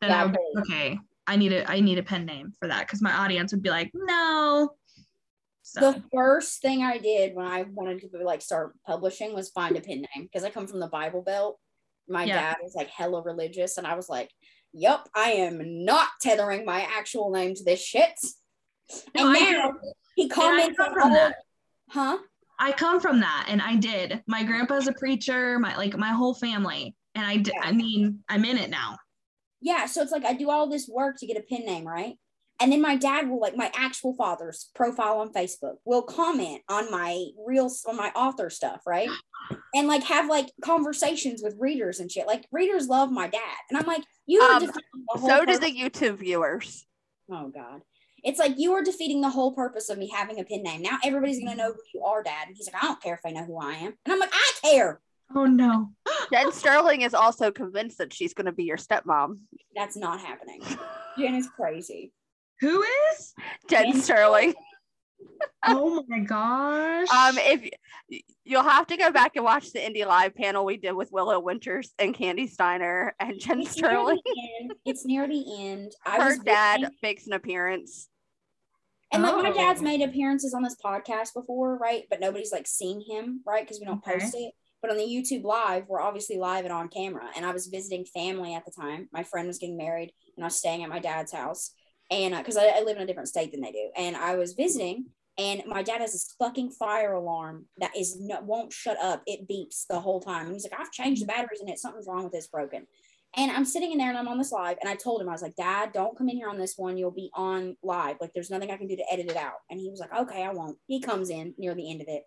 [0.00, 3.12] then Yeah, okay, I need a I need a pen name for that because my
[3.12, 4.70] audience would be like, no.
[5.62, 9.76] So The first thing I did when I wanted to like start publishing was find
[9.76, 11.58] a pen name because I come from the Bible Belt.
[12.08, 12.36] My Yeah.
[12.54, 14.30] dad is like hella religious, and I was like,
[14.72, 18.18] "Yup, I am not tethering my actual name to this shit."
[19.14, 21.36] No, and I now get he comments on from all, that.
[21.90, 22.18] huh?
[22.58, 24.22] I come from that and I did.
[24.26, 26.96] My grandpa's a preacher, my like my whole family.
[27.14, 28.96] And I did, I mean, I'm in it now.
[29.60, 32.16] Yeah, so it's like I do all this work to get a pen name, right?
[32.60, 36.90] And then my dad will like my actual father's profile on Facebook will comment on
[36.90, 39.10] my real on my author stuff, right?
[39.74, 42.26] And like have like conversations with readers and shit.
[42.26, 43.56] Like readers love my dad.
[43.70, 44.82] And I'm like, you are Um, defeating
[45.12, 46.84] the whole So do the YouTube viewers.
[47.30, 47.82] Oh God.
[48.24, 50.82] It's like you are defeating the whole purpose of me having a pen name.
[50.82, 52.48] Now everybody's gonna know who you are, Dad.
[52.48, 53.94] And he's like, I don't care if they know who I am.
[54.04, 55.00] And I'm like, I care.
[55.34, 55.90] Oh no.
[56.32, 59.38] Jen Sterling is also convinced that she's going to be your stepmom.
[59.76, 60.62] That's not happening.
[61.18, 62.12] Jen is crazy.
[62.60, 62.82] Who
[63.12, 63.34] is?
[63.68, 64.54] Jen Sterling.
[65.66, 67.08] Oh my gosh.
[67.10, 67.68] Um, if
[68.44, 71.40] you'll have to go back and watch the Indie Live panel we did with Willow
[71.40, 74.20] Winters and Candi Steiner and Jen It's Sterling.
[74.60, 74.72] end.
[74.84, 75.92] It's near the end.
[76.06, 78.08] I Her was dad makes an appearance.
[79.12, 79.84] And like my dad's Oh.
[79.84, 82.04] made appearances on this podcast before, right?
[82.08, 83.62] But nobody's like seen him, right?
[83.64, 84.18] Because we don't Okay.
[84.20, 84.52] post it.
[84.80, 87.28] But on the YouTube live, we're obviously live and on camera.
[87.36, 89.08] And I was visiting family at the time.
[89.12, 91.72] My friend was getting married, and I was staying at my dad's house.
[92.10, 94.36] And uh, because I, I live in a different state than they do, and I
[94.36, 95.06] was visiting,
[95.38, 99.22] and my dad has this fucking fire alarm that is no, won't shut up.
[99.24, 100.46] It beeps the whole time.
[100.46, 101.78] And he's like, I've changed the batteries in it.
[101.78, 102.86] Something's wrong with this broken.
[103.36, 104.78] And I'm sitting in there and I'm on this live.
[104.80, 106.96] And I told him, I was like, Dad, don't come in here on this one.
[106.96, 108.16] You'll be on live.
[108.20, 109.58] Like, there's nothing I can do to edit it out.
[109.70, 110.78] And he was like, Okay, I won't.
[110.86, 112.24] He comes in near the end of it.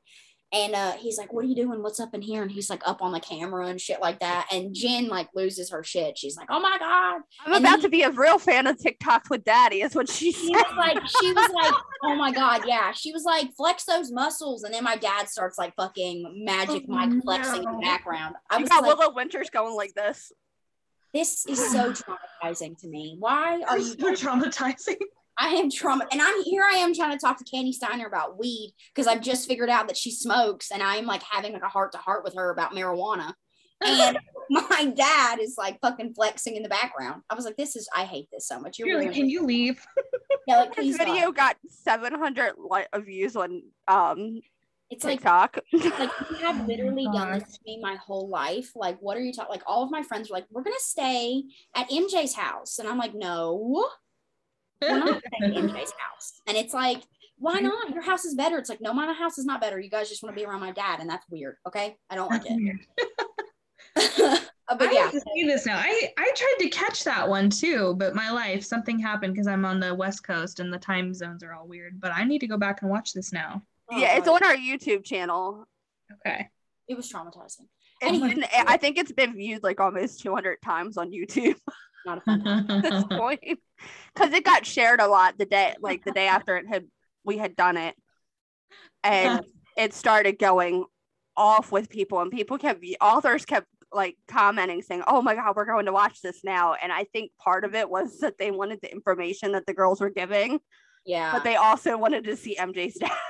[0.53, 1.81] And uh, he's like, What are you doing?
[1.81, 2.41] What's up in here?
[2.41, 4.47] And he's like, Up on the camera and shit like that.
[4.51, 6.17] And Jen like loses her shit.
[6.17, 7.21] She's like, Oh my God.
[7.45, 10.09] I'm And about then- to be a real fan of TikToks with Daddy, is what
[10.09, 10.63] she She said.
[10.63, 11.73] was like, She was like,
[12.03, 12.63] Oh my God.
[12.67, 12.91] Yeah.
[12.91, 14.63] She was like, Flex those muscles.
[14.63, 18.35] And then my dad starts like fucking magic Oh, Mike flexing in the background.
[18.49, 20.31] I I was got like, Willow Winters going like this.
[21.13, 21.93] This is so
[22.43, 23.15] traumatizing to me.
[23.19, 24.97] Why are you so traumatizing?
[25.38, 26.63] I am trauma, and I'm here.
[26.63, 29.88] I am trying to talk to Candi Steiner about weed because I've just figured out
[29.88, 32.51] that she smokes, and I am like having like a heart to heart with her
[32.51, 33.34] about marijuana.
[33.82, 34.17] And
[34.49, 37.21] my dad is like fucking flexing in the background.
[37.29, 39.43] I was like, "This is I hate this so much." You're You're like, can you
[39.43, 39.84] leave?
[40.47, 44.41] Yeah, like This video got 700 li- views on um
[44.89, 45.59] It's like TikTok.
[45.71, 48.71] like you have literally Oh done this to me my whole life.
[48.75, 49.51] Like, what are you talking?
[49.51, 51.43] Like, all of my friends were like, "We're gonna stay
[51.75, 53.86] at MJ's house," and I'm like, "No."
[54.82, 56.41] We're not staying at MJ's house.
[56.47, 57.03] And it's like,
[57.38, 57.89] why not?
[57.91, 58.57] Your house is better.
[58.57, 59.79] It's like, no, my house is not better.
[59.79, 61.55] You guys just want to be around my dad, and that's weird.
[61.67, 62.57] Okay, I don't like That's it.
[62.61, 62.79] weird.
[64.69, 65.75] Uh, I but yeah, have to see this now.
[65.77, 69.65] I I tried to catch that one too, but my life something happened because I'm
[69.65, 71.99] on the west coast and the time zones are all weird.
[71.99, 73.63] But I need to go back and watch this now.
[73.91, 75.65] yeah, it's Oh, on our YouTube channel.
[76.25, 76.47] Okay.
[76.88, 77.67] it was traumatizing.
[78.01, 81.55] It's my been, I think it's been viewed like almost 200 times on YouTube
[82.05, 82.69] Not a fun time.
[82.69, 83.59] at this point
[84.13, 86.85] because it got shared a lot the day, like the day after it had
[87.23, 87.95] we had done it,
[89.03, 89.43] and
[89.77, 90.85] it started going
[91.37, 95.65] off with people, and people kept authors kept like commenting saying, "Oh my god, we're
[95.65, 98.79] going to watch this now," and I think part of it was that they wanted
[98.81, 100.59] the information that the girls were giving,
[101.05, 103.11] Yeah, but they also wanted to see MJ's dad.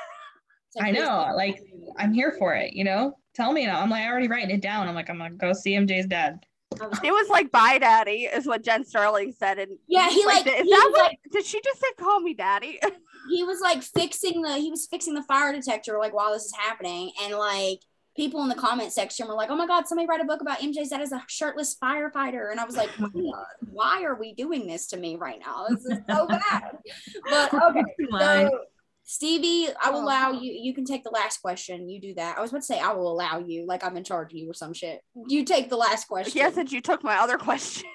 [0.80, 1.60] I know, like
[1.98, 3.18] I'm here for it, you know?
[3.34, 3.82] Tell me now.
[3.82, 4.88] I'm like already writing it down.
[4.88, 6.46] I'm like, I'm gonna go see MJ's dad.
[6.82, 10.26] I was- It was like "Bye, Daddy" is what Jen Sterling said, and Yeah, he,
[10.26, 11.02] like, is he that was what?
[11.04, 12.80] like- did she just say "Call me Daddy"?
[13.30, 16.54] he was like fixing the he was fixing the fire detector like while this is
[16.56, 17.80] happening, and like
[18.18, 20.60] people in the comment section were like, "Oh my god, somebody write a book about
[20.60, 24.34] MJ's dad as a shirtless firefighter," and I was like, Oh my "Why are we
[24.34, 25.68] doing this to me right now?
[25.70, 26.78] This is so bad."
[27.30, 27.84] But okay.
[28.20, 28.60] So,
[29.12, 30.04] Stevie, I will Oh.
[30.06, 30.54] allow you.
[30.54, 31.90] You can take the last question.
[31.90, 32.38] You do that.
[32.38, 34.50] I was about to say I will allow you, like I'm in charge of you
[34.50, 35.02] or some shit.
[35.28, 36.32] You take the last question.
[36.38, 37.90] Yes, and you took my other question.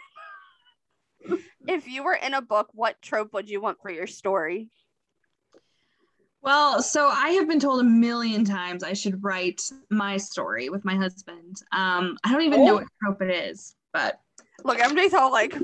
[1.66, 4.68] if you were in a book, what trope would you want for your story?
[6.42, 10.84] Well, so I have been told a million times I should write my story with
[10.84, 11.56] my husband.
[11.72, 12.74] Um, I don't even know Oh.
[12.76, 14.20] what trope it is, but
[14.64, 15.54] Look, MJ's all like,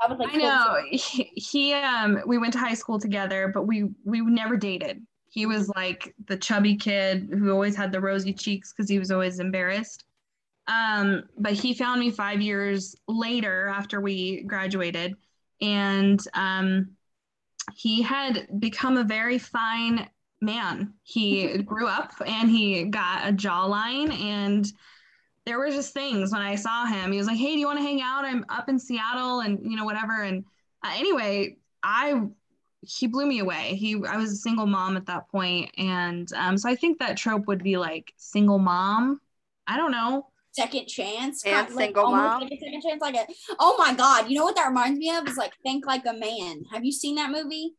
[0.00, 0.34] I would like.
[0.34, 4.56] I know he, he um we went to high school together, but we we never
[4.56, 5.04] dated.
[5.30, 9.10] He was like the chubby kid who always had the rosy cheeks because he was
[9.10, 10.04] always embarrassed.
[10.66, 15.16] Um, but he found me five years later after we graduated,
[15.60, 16.90] and um,
[17.74, 20.08] he had become a very fine
[20.40, 20.94] man.
[21.02, 24.70] He grew up and he got a jawline and
[25.48, 27.10] there were just things when I saw him.
[27.10, 28.26] He was like, "Hey, do you want to hang out?
[28.26, 30.44] I'm up in Seattle, and you know whatever." And
[30.84, 32.20] uh, anyway, I
[32.82, 33.74] he blew me away.
[33.74, 37.16] He I was a single mom at that point, and um, so I think that
[37.16, 39.20] trope would be like single mom.
[39.66, 40.26] I don't know.
[40.52, 41.44] second chance.
[41.44, 42.42] And kind of like single almost mom.
[42.42, 43.26] Like a second chance, like a.
[43.58, 44.28] Oh my god!
[44.28, 45.26] You know what that reminds me of?
[45.26, 46.64] Is like think like a man.
[46.72, 47.72] Have you seen that movie?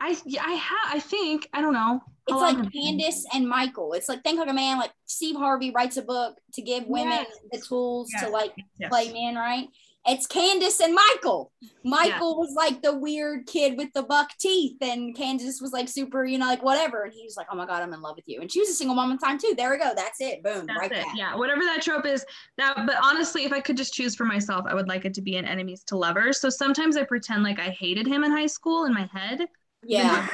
[0.00, 2.02] I I have I think I don't know.
[2.28, 3.94] It's oh, How like Candace and Michael.
[3.94, 4.78] It's like think like a man.
[4.78, 7.38] Like Steve Harvey writes a book to give women Yes.
[7.50, 8.90] the tools to like Yes.
[8.90, 9.66] play men, right?
[10.04, 11.52] It's Candace and Michael.
[11.84, 16.24] Michael was like the weird kid with the buck teeth, and Candace was like super,
[16.24, 17.04] you know, like whatever.
[17.04, 18.68] And he was like, "Oh my god, I'm in love with you." And she was
[18.68, 19.54] a single mom at the time too.
[19.56, 19.92] There we go.
[19.94, 20.42] That's it.
[20.42, 20.66] Boom.
[20.66, 21.04] That's right it.
[21.04, 21.14] back.
[21.16, 22.24] Yeah, whatever that trope is.
[22.58, 25.22] That, but honestly, if I could just choose for myself, I would like it to
[25.22, 26.40] be an enemies to lovers.
[26.40, 29.46] So sometimes I pretend like I hated him in high school in my head.
[29.84, 30.26] Yeah.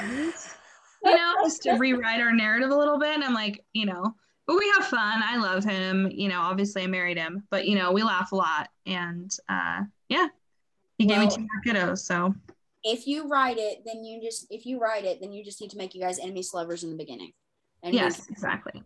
[1.04, 3.14] You know, just to rewrite our narrative a little bit.
[3.14, 4.14] And I'm like, you know,
[4.46, 5.22] but we have fun.
[5.24, 6.10] I love him.
[6.10, 8.68] You know, obviously I married him, but you know, we laugh a lot.
[8.86, 10.28] And uh, yeah,
[10.96, 11.98] he gave me two more kiddos.
[11.98, 12.34] So
[12.82, 15.70] If you write it, then you just if you write it, then you just need
[15.70, 17.32] to make you guys enemies to lovers in the beginning.
[17.82, 18.82] And yes, exactly.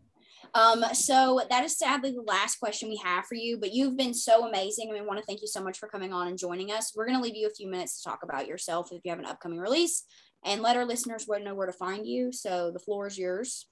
[0.54, 4.12] Um, so that is sadly the last question we have for you, but you've been
[4.12, 4.90] so amazing.
[4.90, 6.92] And we want to thank you so much for coming on and joining us.
[6.94, 9.18] We're going to leave you a few minutes to talk about yourself if you have
[9.18, 10.04] an upcoming release
[10.44, 12.32] and let our listeners know where to find you.
[12.32, 13.66] So the floor is yours.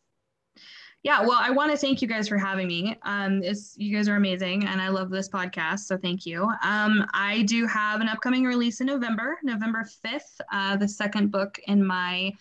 [1.03, 2.95] Yeah, well, I want to thank you guys for having me.
[3.05, 3.43] Um,
[3.77, 6.43] you guys are amazing, and I love this podcast, so thank you.
[6.62, 10.39] Um, I do have an upcoming release in November, November fifth.
[10.53, 12.35] Uh, the second book in my,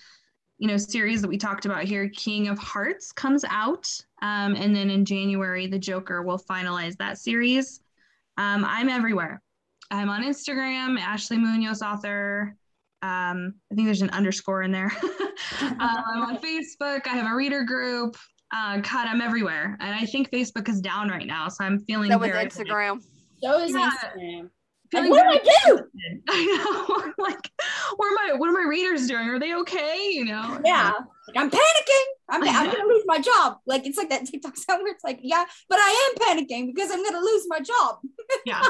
[0.57, 3.89] you know, series that we talked about here, King of Hearts, comes out,
[4.21, 7.79] um, and then in January, The Joker will finalize that series.
[8.37, 9.41] Um, I'm everywhere.
[9.89, 12.57] I'm on Instagram, Ashley Munoz author.
[13.01, 14.91] Um, I think there's an underscore in there.
[15.61, 17.07] um, I'm on Facebook.
[17.07, 18.17] I have a reader group.
[18.53, 22.11] Uh, God, I'm everywhere, and I think Facebook is down right now, so I'm feeling
[22.11, 22.99] So was very Instagram.
[23.41, 23.89] So is Yeah.
[23.89, 24.49] Instagram.
[24.91, 25.79] Feeling Like, what do I do?
[26.29, 27.03] I know.
[27.05, 27.51] I'm like,
[27.95, 29.29] what are my what are my readers doing?
[29.29, 30.09] Are they okay?
[30.11, 30.59] You know?
[30.65, 30.93] Yeah.
[31.27, 32.05] Like, I'm panicking.
[32.27, 33.57] I'm, I'm going to lose my job.
[33.67, 36.89] Like, it's like that TikTok sound where it's like, yeah, but I am panicking because
[36.89, 37.99] I'm going to lose my job.
[38.45, 38.63] Yeah.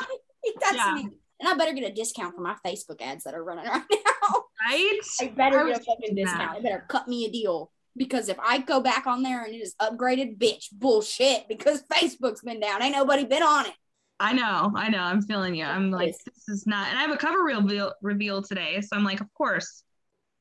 [0.60, 0.94] That's Yeah.
[0.96, 1.10] me.
[1.40, 4.44] And I better get a discount for my Facebook ads that are running right now.
[4.70, 5.00] Right?
[5.22, 6.40] I better I get a fucking discount.
[6.40, 6.56] that.
[6.58, 7.72] They better cut me a deal.
[7.98, 11.48] Because if I go back on there and it is upgraded, bitch, bullshit.
[11.48, 12.82] Because Facebook's been down.
[12.84, 13.74] Ain't nobody been on it.
[14.22, 14.72] I know.
[14.76, 15.00] I know.
[15.00, 15.64] I'm feeling you.
[15.66, 16.18] I'm like, Yes.
[16.26, 16.90] this is not.
[16.90, 19.84] And I have a cover reveal reveal today, so I'm like, of course.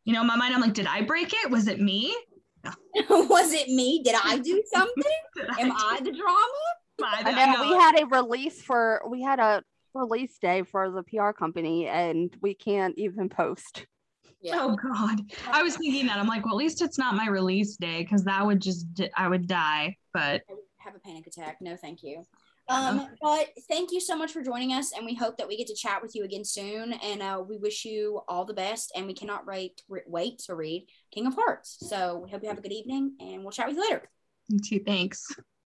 [0.05, 1.51] You know, in my mind, I'm like, did I break it?
[1.51, 2.13] Was it me?
[3.09, 4.03] Was it me?
[4.03, 5.03] Did I do something?
[5.37, 7.05] Did Am I the drama?
[7.05, 7.63] I, I know.
[7.71, 9.63] we had a release for we had a
[9.95, 13.87] release day for the PR company and we can't even post.
[14.53, 15.21] Oh God!
[15.51, 18.25] I was thinking that I'm like, well, at least it's not my release day because
[18.25, 19.97] that would just di- I would die.
[20.13, 21.59] But I would have a panic attack.
[21.61, 22.25] No, thank you.
[22.69, 25.67] Um, but thank you so much for joining us, and we hope that we get
[25.69, 26.93] to chat with you again soon.
[26.93, 28.93] And uh, we wish you all the best.
[28.95, 31.79] And we cannot wait wait to read King of Hearts.
[31.81, 34.09] So we hope you have a good evening, and we'll chat with you later.
[34.49, 34.81] you too.
[34.85, 35.27] Thanks.